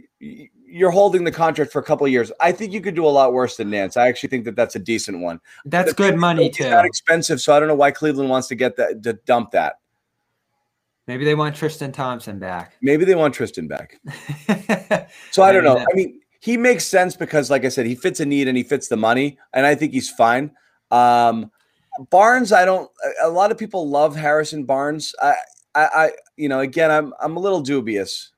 [0.72, 2.32] you're holding the contract for a couple of years.
[2.40, 3.96] I think you could do a lot worse than Nance.
[3.96, 5.38] I actually think that that's a decent one.
[5.66, 6.70] That's good money too.
[6.70, 9.76] not expensive, so I don't know why Cleveland wants to get that to dump that.
[11.06, 12.74] Maybe they want Tristan Thompson back.
[12.80, 14.00] Maybe they want Tristan back.
[15.30, 15.78] So I don't know.
[15.78, 18.62] I mean, he makes sense because, like I said, he fits a need and he
[18.62, 20.52] fits the money, and I think he's fine.
[20.90, 21.50] Um,
[22.10, 22.90] Barnes, I don't.
[23.22, 25.14] a- A lot of people love Harrison Barnes.
[25.20, 25.34] I,
[25.74, 28.30] I, I, you know, again, I'm, I'm a little dubious.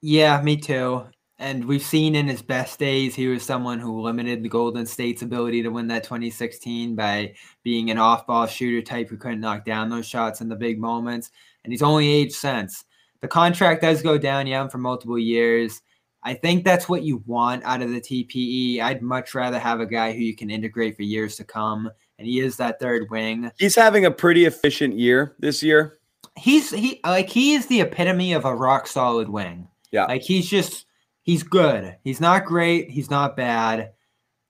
[0.00, 1.04] Yeah, me too.
[1.42, 5.22] And we've seen in his best days, he was someone who limited the Golden State's
[5.22, 7.34] ability to win that 2016 by
[7.64, 10.78] being an off ball shooter type who couldn't knock down those shots in the big
[10.78, 11.32] moments.
[11.64, 12.84] And he's only aged since.
[13.22, 15.82] The contract does go down, yeah, for multiple years.
[16.22, 18.80] I think that's what you want out of the TPE.
[18.80, 21.90] I'd much rather have a guy who you can integrate for years to come.
[22.20, 23.50] And he is that third wing.
[23.58, 25.98] He's having a pretty efficient year this year.
[26.36, 29.66] He's he like he is the epitome of a rock solid wing.
[29.90, 30.04] Yeah.
[30.04, 30.86] Like he's just
[31.22, 31.96] he's good.
[32.04, 32.90] He's not great.
[32.90, 33.92] He's not bad.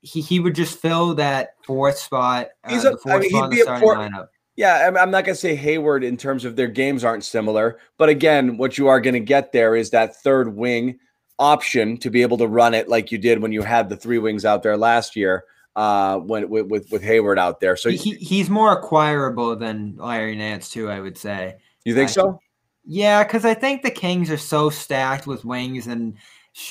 [0.01, 2.49] He he would just fill that fourth spot.
[2.65, 4.29] Uh, He's a- the I mean, he'd be a four- lineup.
[4.55, 7.79] Yeah, I'm, I'm not going to say Hayward in terms of their games aren't similar,
[7.97, 10.99] but again, what you are going to get there is that third wing
[11.39, 14.19] option to be able to run it like you did when you had the three
[14.19, 15.45] wings out there last year.
[15.75, 19.97] Uh, when with with, with Hayward out there, so He, he, he's more acquirable than
[19.97, 20.91] Larry Nance too.
[20.91, 21.55] I would say.
[21.87, 22.41] you think uh, so?
[22.85, 26.19] Yeah, because I think the Kings are so stacked with wings and uh,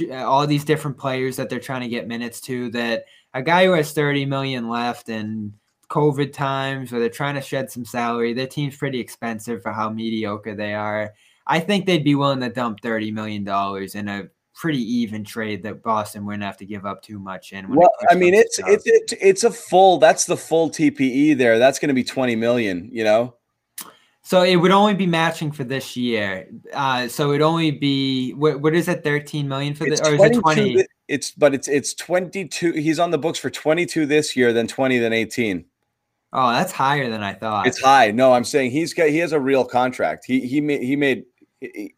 [0.10, 3.66] Uh, all these different players that they're trying to get minutes to that a guy
[3.66, 5.54] who has 30 million left and
[5.90, 9.90] COVID times where they're trying to shed some salary, their team's pretty expensive for how
[9.90, 11.14] mediocre they are.
[11.48, 13.42] I think they'd be willing to dump $30 million
[13.96, 17.74] in a pretty even trade that Boston wouldn't have to give up too much in.
[17.74, 19.98] Well, I mean, it's it's it's a full.
[19.98, 21.58] That's the full TPE there.
[21.58, 22.90] That's going to be twenty million.
[22.92, 23.36] You know,
[24.32, 26.48] So it would only be matching for this year.
[26.74, 30.24] Uh, so it'd only be what, what is it, thirteen million for the or is
[30.24, 30.86] it twenty?
[31.10, 32.72] It's but it's it's twenty two.
[32.72, 35.66] He's on the books for twenty two this year, then twenty, then eighteen.
[36.32, 37.68] Oh, that's higher than I thought.
[37.68, 38.12] It's high.
[38.12, 40.24] No, I'm saying he's got he has a real contract.
[40.26, 41.26] He he made he made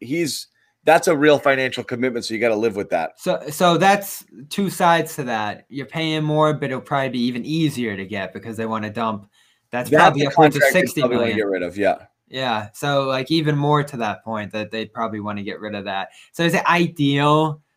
[0.00, 0.48] he's
[0.82, 2.24] that's a real financial commitment.
[2.24, 3.12] So you got to live with that.
[3.16, 5.66] So so that's two sides to that.
[5.68, 8.90] You're paying more, but it'll probably be even easier to get because they want to
[8.90, 9.30] dump.
[9.70, 11.78] That's That's probably the upwards of contract they sixty to get rid of.
[11.78, 12.06] Yeah.
[12.28, 12.68] Yeah.
[12.74, 15.84] So like even more to that point that they'd probably want to get rid of
[15.84, 16.08] that.
[16.32, 17.60] So is it ideal?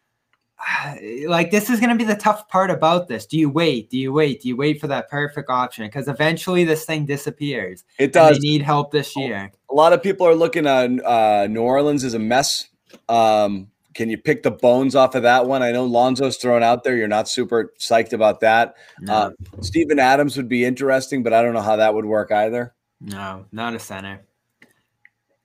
[1.28, 3.26] Like this is going to be the tough part about this.
[3.28, 3.90] Do you wait?
[3.92, 4.42] Do you wait?
[4.42, 5.86] Do you wait for that perfect option?
[5.86, 7.84] Because eventually this thing disappears.
[8.00, 8.38] It does.
[8.38, 9.52] They need help this year.
[9.70, 12.70] a lot of people are looking at uh, New Orleans as a mess.
[13.08, 15.62] Um, can you pick the bones off of that one?
[15.62, 16.96] I know Lonzo's thrown out there.
[16.96, 18.76] You're not super psyched about that.
[19.02, 19.30] No, Uh,
[19.62, 22.74] Steven Adams would be interesting, but I don't know how that would work either.
[23.00, 24.22] no, not a center.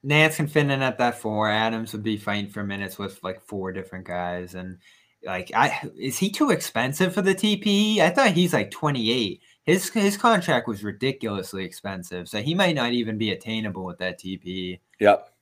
[0.02, 1.48] Nance can fit in at that four.
[1.50, 4.78] Adams would be fighting for minutes with like four different guys, and
[5.24, 7.98] like, I is he too expensive for the TPE?
[7.98, 9.40] I thought he's like 28.
[9.64, 14.18] His his contract was ridiculously expensive, so he might not even be attainable with that
[14.18, 14.80] TPE.
[14.98, 15.32] Yep.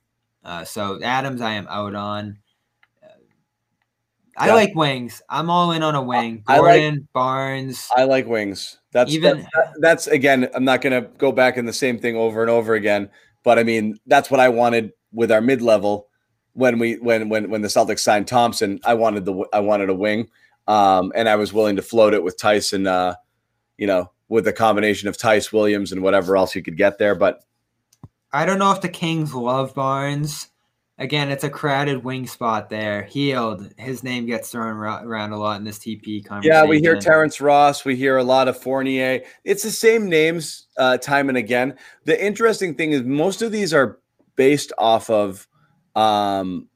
[0.43, 2.37] Uh, so Adams, I am out on.
[3.03, 3.07] Uh,
[4.37, 4.53] I Yeah.
[4.53, 5.23] like wings.
[5.27, 6.43] I'm all in on a wing.
[6.47, 7.89] I like- Gordon, Barnes.
[7.95, 8.77] I like wings.
[8.91, 10.49] That's Even- that's, that- that's again.
[10.53, 13.09] I'm not going to go back in the same thing over and over again.
[13.43, 16.07] But I mean, that's what I wanted with our mid level
[16.53, 18.79] when we when when when the Celtics signed Thompson.
[18.83, 20.29] I wanted the I wanted a wing,
[20.67, 22.87] um, and I was willing to float it with Tyson.
[22.87, 23.15] Uh,
[23.77, 27.15] you know, with a combination of Theis Williams and whatever else you could get there.
[27.15, 27.43] But
[28.31, 30.50] I don't know if the Kings love Barnes.
[31.01, 33.01] Again, it's a crowded wing spot there.
[33.01, 33.73] Healed.
[33.75, 36.53] His name gets thrown around a lot in this TP conversation.
[36.53, 37.83] Yeah, we hear Terrence Ross.
[37.83, 39.21] We hear a lot of Fournier.
[39.43, 41.75] It's the same names uh, time and again.
[42.05, 43.97] The interesting thing is most of these are
[44.35, 45.47] based off of,
[45.95, 46.67] um,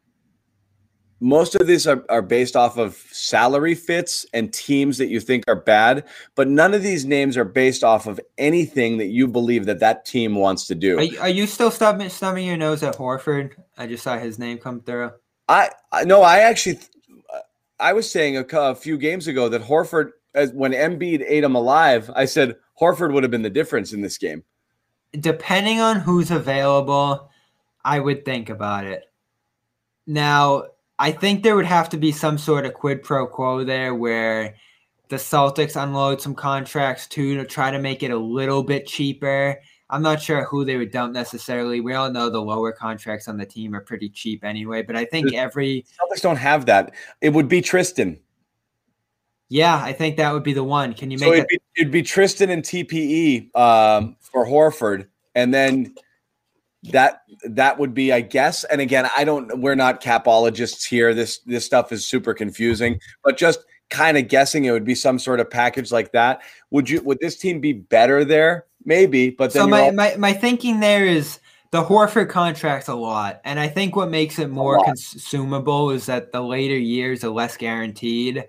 [1.21, 5.43] most of these are, are based off of salary fits and teams that you think
[5.47, 6.05] are bad,
[6.35, 10.05] but none of these names are based off of anything that you believe that that
[10.05, 10.97] team wants to do.
[10.99, 13.53] Are, you- are you still stubbing, stubbing your nose at Horford?
[13.77, 15.11] I just saw his name come through.
[15.47, 16.79] I, I no, I actually,
[17.79, 21.55] I was saying a, a few games ago that Horford, as when Embiid ate him
[21.55, 24.43] alive, I said Horford would have been the difference in this game.
[25.19, 27.29] depending on who's available,
[27.85, 29.03] I would think about it.
[30.07, 30.65] Now,
[30.97, 34.55] I think there would have to be some sort of quid pro quo there where
[35.09, 39.59] the Celtics unload some contracts too to try to make it a little bit cheaper.
[39.89, 41.79] I'm not sure who they would dump necessarily.
[41.79, 45.05] We all know the lower contracts on the team are pretty cheap anyway, but I
[45.05, 46.93] think every Celtics don't have that.
[47.21, 48.19] It would be Tristan.
[49.49, 50.93] yeah, I think that would be the one.
[50.95, 51.61] Can you So make it'd it?
[51.75, 55.93] be, it'd be Tristan and TPE um, for Horford, and then
[56.91, 58.63] that that would be, I guess.
[58.65, 59.59] And again, I don't.
[59.61, 61.13] We're not capologists here.
[61.13, 62.99] This this stuff is super confusing.
[63.23, 66.41] But just kind of guessing, it would be some sort of package like that.
[66.71, 67.01] Would you?
[67.01, 68.65] Would this team be better there?
[68.83, 71.39] Maybe, but then So my, all- my my thinking there is
[71.71, 76.31] the Horford contract's a lot, and I think what makes it more consumable is that
[76.31, 78.45] the later years are less guaranteed.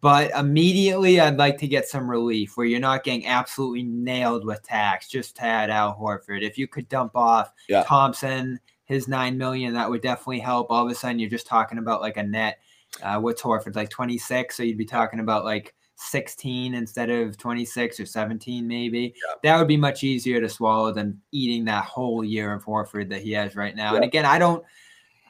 [0.00, 4.62] But immediately, I'd like to get some relief where you're not getting absolutely nailed with
[4.62, 5.08] tax.
[5.08, 6.42] Just tad out Horford.
[6.42, 7.82] If you could dump off Yeah.
[7.84, 10.70] Thompson, his nine million, that would definitely help.
[10.70, 12.58] All of a sudden, you're just talking about like a net.
[13.02, 14.56] Uh, what's Horford like 26?
[14.56, 19.14] So you'd be talking about like 16 instead of 26 or 17, maybe.
[19.42, 23.22] That would be much easier to swallow than eating that whole year of Horford that
[23.22, 23.94] he has right now.
[23.96, 24.64] And again, I don't.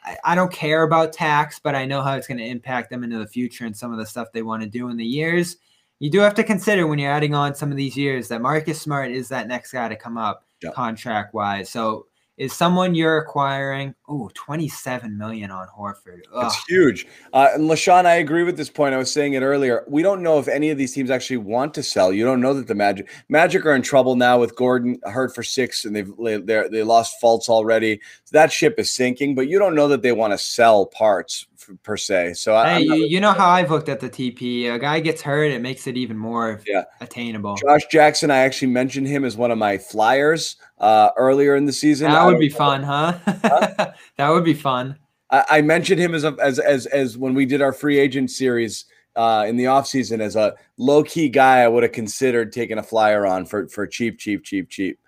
[0.04, 3.04] I- I don't care about tax, but I know how it's going to impact them
[3.04, 5.56] into the future and some of the stuff they want to do in the years.
[6.00, 8.80] You do have to consider when you're adding on some of these years that Marcus
[8.80, 10.70] Smart is that next guy to come up Yeah.
[10.72, 11.70] contract wise.
[11.70, 12.06] So
[12.36, 13.94] is someone you're acquiring?
[14.08, 16.22] Oh, 27 million on Horford.
[16.32, 16.46] Ugh.
[16.46, 17.06] It's huge.
[17.32, 18.94] Uh, and LaShawn, I agree with this point.
[18.94, 19.84] I was saying it earlier.
[19.86, 22.12] We don't know if any of these teams actually want to sell.
[22.12, 25.42] You don't know that the Magic Magic are in trouble now with Gordon hurt for
[25.42, 28.00] six, and they've they they lost Fultz already.
[28.24, 29.34] So that ship is sinking.
[29.34, 31.46] But you don't know that they want to sell parts
[31.82, 32.34] per se.
[32.34, 34.72] So I, Hey, you, you know how I've looked at the TP.
[34.72, 36.84] A guy gets hurt, it makes it even more Yeah.
[37.00, 37.56] attainable.
[37.56, 41.72] Josh Jackson, I actually mentioned him as one of my flyers uh, earlier in the
[41.72, 42.10] season.
[42.10, 43.18] That would be know- fun, huh?
[44.16, 44.96] that would be fun.
[45.30, 48.30] I, I mentioned him as a, as as as when we did our free agent
[48.30, 48.84] series
[49.16, 51.60] uh, in the offseason as a low key guy.
[51.62, 54.98] I would have considered taking a flyer on for for cheap, cheap, cheap, cheap.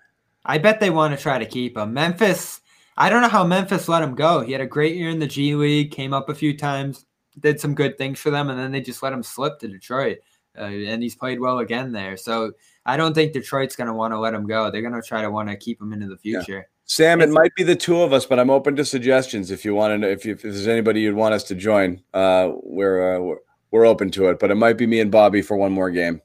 [0.43, 1.93] I bet they want to try to keep him.
[1.93, 2.61] Memphis,
[2.97, 4.41] I don't know how Memphis let him go.
[4.41, 7.05] He had a great year in the G League, came up a few times,
[7.39, 10.17] did some good things for them, and then they just let him slip to Detroit.
[10.57, 12.17] Uh, and he's played well again there.
[12.17, 12.53] So
[12.85, 14.71] I don't think Detroit's going to want to let him go.
[14.71, 16.39] They're going to try to want to keep him into the Yeah.
[16.41, 16.67] future.
[16.85, 19.75] Sam, it might be the two of us, but I'm open to suggestions if you
[19.75, 20.09] want to.
[20.09, 23.37] If, you, if there's anybody you'd want us to join, uh, we're, uh, we're
[23.71, 24.39] we're open to it.
[24.39, 26.21] But it might be me and Bobby for one more game.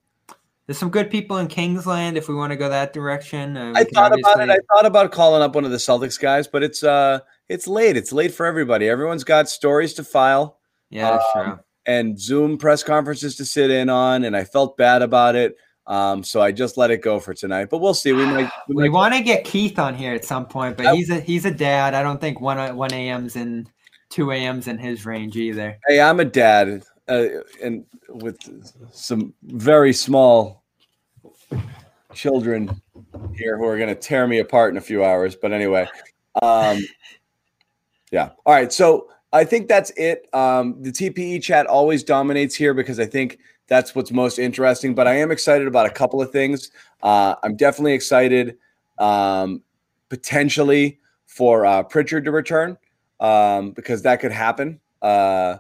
[0.67, 3.57] There's some good people in Kingsland if we want to go that direction.
[3.57, 4.49] Uh, I thought about it.
[4.51, 7.97] I thought about calling up one of the Celtics guys, but it's uh it's late.
[7.97, 8.89] It's late for everybody.
[8.89, 10.59] Everyone's got stories to file.
[10.91, 11.59] yeah, um, true.
[11.87, 15.57] and Zoom press conferences to sit in on, and I felt bad about it.
[15.89, 17.69] Um, so I just let it go for tonight.
[17.69, 18.13] But we'll see.
[18.13, 18.49] We might.
[18.69, 21.19] We We want to get Keith on here at some point, but I- he's a
[21.21, 21.95] he's a dad.
[21.95, 23.69] I don't think one one a.m.'s in
[24.11, 25.77] two a.m.'s in his range either.
[25.89, 27.27] hey, I'm a dad, uh,
[27.63, 28.39] and with
[28.93, 30.63] some very small
[32.15, 32.81] children
[33.35, 35.35] here who are going to tear me apart in a few hours.
[35.35, 35.89] But anyway,
[36.41, 36.79] um,
[38.13, 38.31] yeah.
[38.45, 38.73] All right.
[38.73, 40.29] So I think that's it.
[40.35, 44.95] Um, the TPE chat always dominates here because I think that's what's most interesting.
[44.95, 46.71] But I am excited about a couple of things.
[47.03, 48.59] Uh, I'm definitely excited
[48.99, 49.63] um,
[50.09, 52.77] potentially for uh, Pritchard to return
[53.21, 55.57] um, because that could happen uh,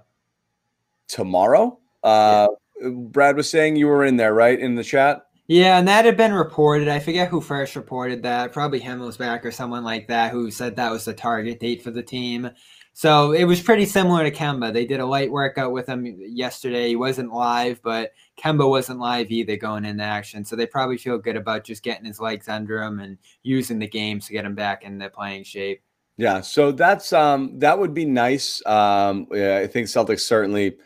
[1.12, 1.78] tomorrow.
[2.02, 2.48] Uh,
[2.90, 5.26] Brad was saying you were in there, right, in the chat?
[5.46, 6.88] Yeah, and that had been reported.
[6.88, 8.52] I forget who first reported that.
[8.52, 12.02] Probably Himmelsbach or someone like that who said that was the target date for the
[12.02, 12.50] team.
[12.94, 14.72] So it was pretty similar to Kemba.
[14.72, 16.88] They did a light workout with him yesterday.
[16.88, 20.44] He wasn't live, but Kemba wasn't live either going into action.
[20.44, 23.88] So they probably feel good about just getting his legs under him and using the
[23.88, 25.82] games to get him back in the playing shape.
[26.18, 28.64] Yeah, so that's um that would be nice.
[28.66, 30.76] Um yeah, I think Celtics certainly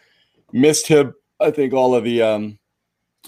[0.53, 1.14] missed him.
[1.40, 2.59] I think all of the um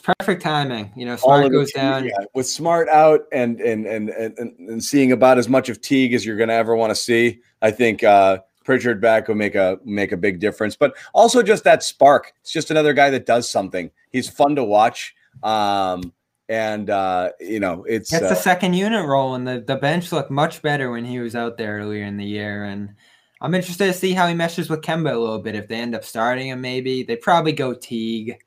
[0.02, 0.92] perfect timing.
[0.96, 2.04] You know, Smart the goes down.
[2.04, 6.14] yeah, with Smart out and and and and, and seeing about as much of Teague
[6.14, 7.40] as you're going to ever want to see.
[7.62, 11.64] I think uh Pritchard back will make a make a big difference, but also just
[11.64, 12.32] that spark.
[12.40, 13.90] It's just another guy that does something.
[14.10, 15.14] He's fun to watch.
[15.42, 16.12] Um
[16.48, 20.12] and uh you know, it's Gets uh, the second unit role, and the, the bench
[20.12, 22.64] looked much better when he was out there earlier in the year.
[22.64, 22.94] And
[23.41, 25.55] I'm interested to see how he meshes with Kemba a little bit.
[25.55, 28.39] If they end up starting him, maybe they probably go Teague.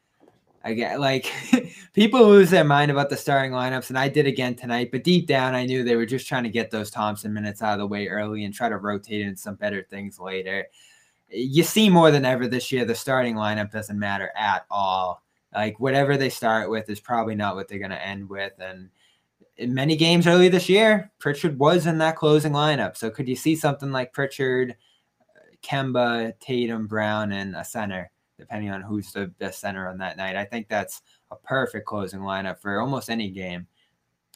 [0.63, 1.31] I get like
[1.93, 4.89] people lose their mind about the starting lineups, and I did again tonight.
[4.91, 7.73] But deep down, I knew they were just trying to get those Thompson minutes out
[7.73, 10.67] of the way early and try to rotate in some better things later.
[11.29, 15.23] You see more than ever this year, the starting lineup doesn't matter at all.
[15.53, 18.89] Like whatever they start with is probably not what they're going to end with, and
[19.61, 22.97] in many games early this year, Pritchard was in that closing lineup.
[22.97, 24.75] So could you see something like Pritchard,
[25.61, 30.35] Kemba, Tatum, Brown, and a center, depending on who's the best center on that night?
[30.35, 33.67] I think that's a perfect closing lineup for almost any game.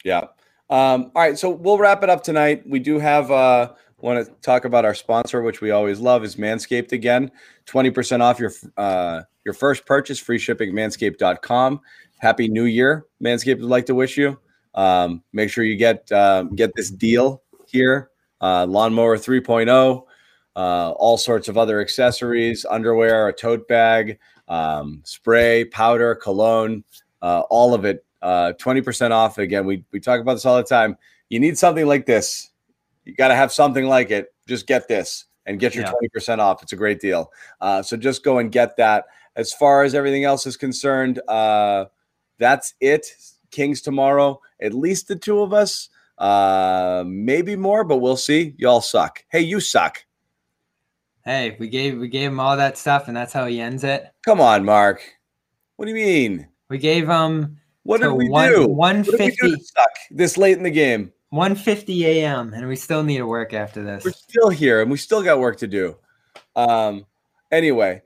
[0.04, 0.26] Yeah.
[0.70, 2.62] Um, all right, so we'll wrap it up tonight.
[2.66, 6.36] We do have uh want to talk about our sponsor, which we always love, is
[6.36, 7.30] Manscaped again.
[7.66, 11.80] 20% off your uh your first purchase, free shipping manscaped.com.
[12.18, 13.06] Happy New Year.
[13.22, 14.38] Manscaped would like to wish you.
[14.76, 18.10] Um, make sure you get um, get this deal here.
[18.40, 20.02] Uh, lawnmower 3.0,
[20.56, 24.18] uh, all sorts of other accessories, underwear, a tote bag,
[24.48, 26.84] um, spray, powder, cologne,
[27.22, 29.38] uh, all of it uh, 20% off.
[29.38, 30.98] Again, we, we talk about this all the time.
[31.30, 32.50] You need something like this.
[33.04, 34.34] You got to have something like it.
[34.46, 35.92] Just get this and get your Yeah.
[36.14, 36.62] 20% off.
[36.62, 37.32] It's a great deal.
[37.60, 39.06] Uh, so just go and get that.
[39.36, 41.86] As far as everything else is concerned, uh,
[42.38, 43.06] that's it.
[43.50, 44.40] Kings tomorrow.
[44.60, 45.88] At least the two of us.
[46.18, 48.54] Uh, maybe more, but we'll see.
[48.56, 49.22] Y'all suck.
[49.28, 50.04] Hey, you suck.
[51.24, 54.06] Hey, we gave we gave him all that stuff, and that's how he ends it.
[54.24, 55.02] Come on, Mark.
[55.76, 56.48] What do you mean?
[56.68, 58.66] We gave him What did we one- do?
[58.66, 61.12] 150 What did we do to suck this late in the game?
[61.32, 62.54] 1:50 a.m.
[62.54, 64.04] and we still need to work after this.
[64.04, 65.96] We're still here and we still got work to do.
[66.54, 67.04] Um,
[67.50, 68.00] anyway,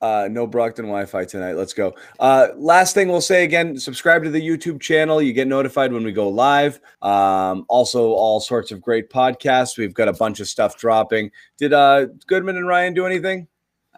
[0.00, 1.54] uh, no Brockton Wi-Fi tonight.
[1.54, 1.94] Let's go.
[2.20, 5.20] Uh, last thing we'll say again: subscribe to the YouTube channel.
[5.22, 6.80] You get notified when we go live.
[7.02, 9.78] Um, also, all sorts of great podcasts.
[9.78, 11.30] We've got a bunch of stuff dropping.
[11.58, 13.48] Did uh, Goodman and Ryan do anything?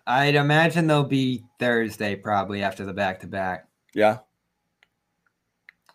[0.07, 3.69] I'd imagine they'll be Thursday probably after the back to back.
[3.95, 4.19] Yeah.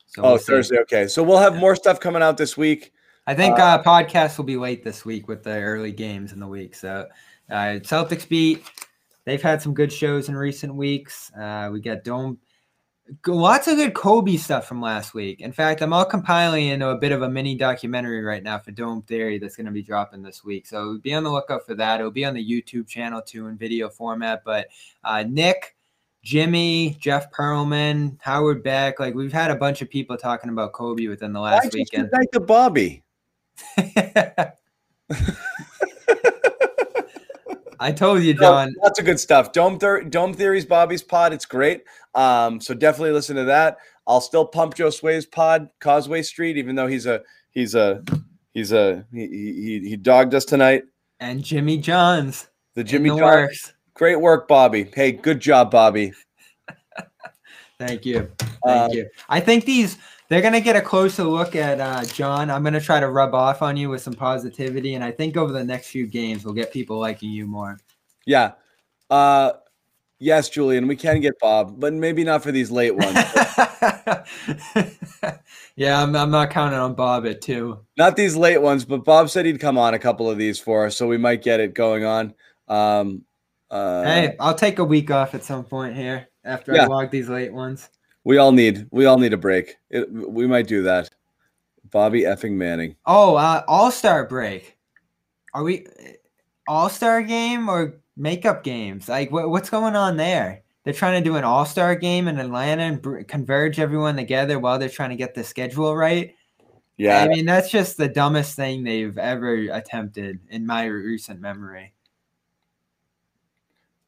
[0.08, 0.38] So Oh, we'll.
[0.38, 0.78] Thursday.
[0.80, 2.94] Okay, so we'll have more stuff coming out this week.
[3.26, 6.40] I think Uh, uh, podcasts will be late this week with the early games in
[6.40, 6.76] the week.
[6.76, 7.08] So
[7.50, 8.64] uh, Celtics beat.
[9.26, 11.32] They've had some good shows in recent weeks.
[11.34, 12.40] Uh, we got Dome.
[13.28, 15.42] Lots of good Kobe stuff from last week.
[15.42, 18.72] In fact, I'm all compiling into a bit of a mini documentary right now for
[18.72, 20.66] Dome Theory that's going to be dropping this week.
[20.66, 22.00] So be on the lookout for that.
[22.00, 24.44] It'll be on the YouTube channel too in video format.
[24.46, 24.68] But
[25.04, 25.76] uh, Nick,
[26.24, 31.08] Jimmy, Jeff Pearlman, Howard Beck, like we've had a bunch of people talking about Kobe
[31.08, 32.10] within the last weekend.
[32.12, 33.04] thank the Bobby?
[37.84, 38.74] I told you, John.
[38.82, 39.52] lots of good stuff.
[39.52, 41.34] Dome Thir- Dome Theories, Bobby's pod.
[41.34, 41.84] It's great.
[42.16, 43.78] Um, so definitely listen to that.
[44.08, 47.22] I'll still pump Joe Sway's pod, Causeway Street, even though he's a
[47.52, 48.04] he's a
[48.54, 50.84] he's a he he, he dogged us tonight.
[51.20, 52.48] And Jimmy Johns.
[52.76, 53.26] The Jimmy the John.
[53.26, 53.74] works.
[53.96, 54.90] Great work, Bobby.
[54.96, 56.14] Hey, good job, Bobby.
[57.80, 58.32] Thank you.
[58.40, 59.10] Thank Um, you.
[59.30, 59.98] I think these
[60.34, 62.50] they're gonna get a closer look at uh, John.
[62.50, 65.54] I'm gonna try to rub off on you with some positivity, and I think over
[65.54, 67.78] the next few games we'll get people liking you more.
[68.26, 68.54] Yeah.
[69.12, 69.52] Uh,
[70.18, 73.14] yes, Julian, we can get Bob, but maybe not for these late ones.
[75.76, 77.86] yeah, I'm, I'm not counting on Bob at two.
[77.96, 80.88] not these late ones, but Bob said he'd come on a couple of these for
[80.88, 82.34] us, so we might get it going on.
[82.68, 83.24] Um,
[83.70, 86.86] uh, hey, I'll take a week off at some point here after Yeah.
[86.86, 87.88] I log these late ones.
[88.24, 89.76] We all need we all need a break.
[89.90, 91.10] It, we might do that.
[91.92, 92.96] Bobby effing Manning.
[93.06, 94.78] Oh, uh, All Star break.
[95.54, 95.86] Are we?
[96.68, 99.08] All Star game or makeup games?
[99.10, 100.64] Like, what, what's going on there?
[100.84, 104.60] They're trying to do an All Star game in Atlanta and br- converge everyone together
[104.60, 106.34] while they're trying to get the schedule right.
[106.98, 111.94] Yeah, I mean, that's just the dumbest thing they've ever attempted in my recent memory.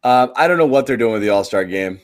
[0.04, 2.00] um, I don't know what they're doing with the All Star game.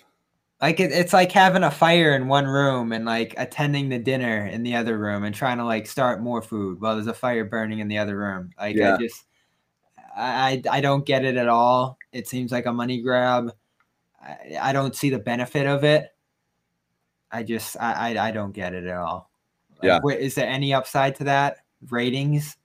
[0.61, 4.45] Like it, it's like having a fire in one room and like attending the dinner
[4.45, 7.45] in the other room and trying to like start more food while there's a fire
[7.45, 8.51] burning in the other room.
[8.59, 8.93] Like Yeah.
[8.93, 9.23] I just,
[10.15, 11.97] I, I don't get it at all.
[12.11, 13.51] It seems like a money grab.
[14.21, 16.09] I, I don't see the benefit of it.
[17.31, 19.31] I just I I, I don't get it at all.
[19.81, 20.15] Like, Yeah.
[20.15, 21.57] Is there any upside to that
[21.89, 22.57] ratings?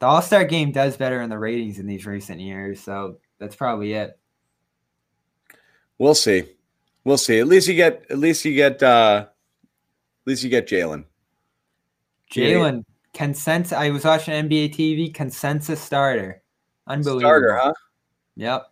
[0.00, 3.54] The All Star game does better in the ratings in these recent years, so that's
[3.54, 4.18] probably it.
[5.98, 6.44] We'll see.
[7.04, 7.38] We'll see.
[7.40, 8.04] At least you get.
[8.10, 8.82] At least you get.
[8.82, 11.04] uh At least you get Jaylen.
[12.32, 13.72] Jaylen consensus.
[13.72, 16.42] I was watching NBA TV consensus starter.
[16.86, 17.20] Unbelievable.
[17.20, 17.72] Starter, huh?
[18.36, 18.66] Yep.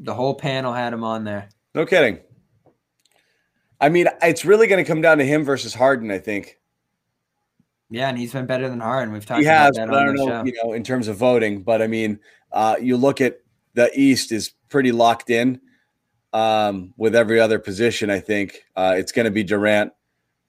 [0.00, 1.48] The whole panel had him on there.
[1.74, 2.18] No kidding.
[3.80, 6.10] I mean, it's really going to come down to him versus Harden.
[6.10, 6.58] I think
[7.90, 9.12] Yeah, and he's been better than Harden.
[9.12, 9.76] We've talked he about has.
[9.76, 10.44] that But I on don't the know, show.
[10.44, 11.62] you know, in terms of voting.
[11.62, 12.18] But I mean,
[12.52, 13.40] uh, you look at
[13.74, 15.60] the East is pretty locked in
[16.32, 18.10] um, with every other position.
[18.10, 19.92] I think uh, it's going to be Durant.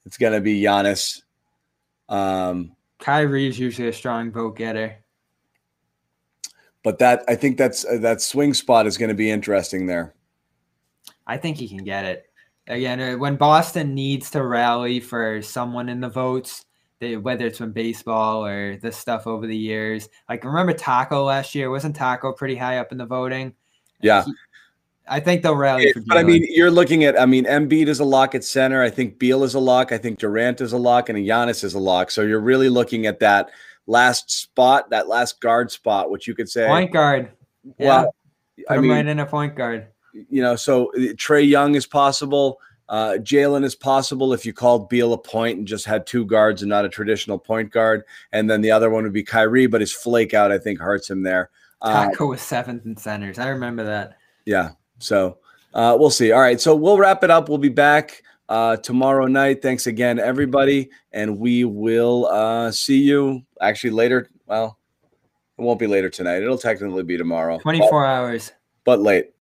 [0.06, 1.22] It's going to be Giannis.
[2.08, 4.98] Um, Kyrie's usually a strong vote getter.
[6.84, 10.14] but that I think that's uh, that swing spot is going to be interesting there.
[11.28, 12.26] I think he can get it.
[12.68, 16.66] Again, uh, when Boston needs to rally for someone in the votes,
[17.00, 20.10] they, whether it's in baseball or this stuff over the years.
[20.28, 21.70] Like remember Tacko last year?
[21.70, 23.54] Wasn't Tacko pretty high up in the voting?
[24.02, 24.26] Yeah.
[24.26, 24.34] He-
[25.12, 27.20] I think they'll rally for But I mean, you're looking at.
[27.20, 28.84] I mean, Embiid is a lock at center.
[28.84, 29.92] I think Beal is a lock.
[29.92, 32.12] I think Durant is a lock, and Giannis is a lock.
[32.12, 33.50] So you're really looking at that
[33.88, 36.68] last spot, that last guard spot, which you could say.
[36.68, 37.32] point guard.
[37.80, 38.16] Yeah, well,
[38.58, 39.88] put I him mean, right in a point guard.
[40.14, 42.60] you know, so Trae Young is possible.
[42.90, 46.64] Uh, Jaylen is possible if you called Beal a point and just had two guards
[46.64, 48.04] and not a traditional point guard.
[48.32, 51.10] And then the other one would be Kyrie, but his flake out, I think, hurts
[51.10, 51.52] him there.
[51.84, 53.38] Uh, Tacko was seventh in centers.
[53.38, 54.18] I remember that.
[54.46, 54.72] Yeah.
[54.98, 55.38] So
[55.74, 56.32] uh, we'll see.
[56.32, 56.60] All right.
[56.60, 57.48] So we'll wrap it up.
[57.48, 59.62] We'll be back uh, tomorrow night.
[59.62, 60.90] Thanks again, everybody.
[61.14, 64.30] And we will uh, see you actually later.
[64.48, 64.80] Well,
[65.60, 66.42] it won't be later tonight.
[66.42, 68.52] It'll technically be tomorrow, 24 hours.
[68.84, 69.32] but late.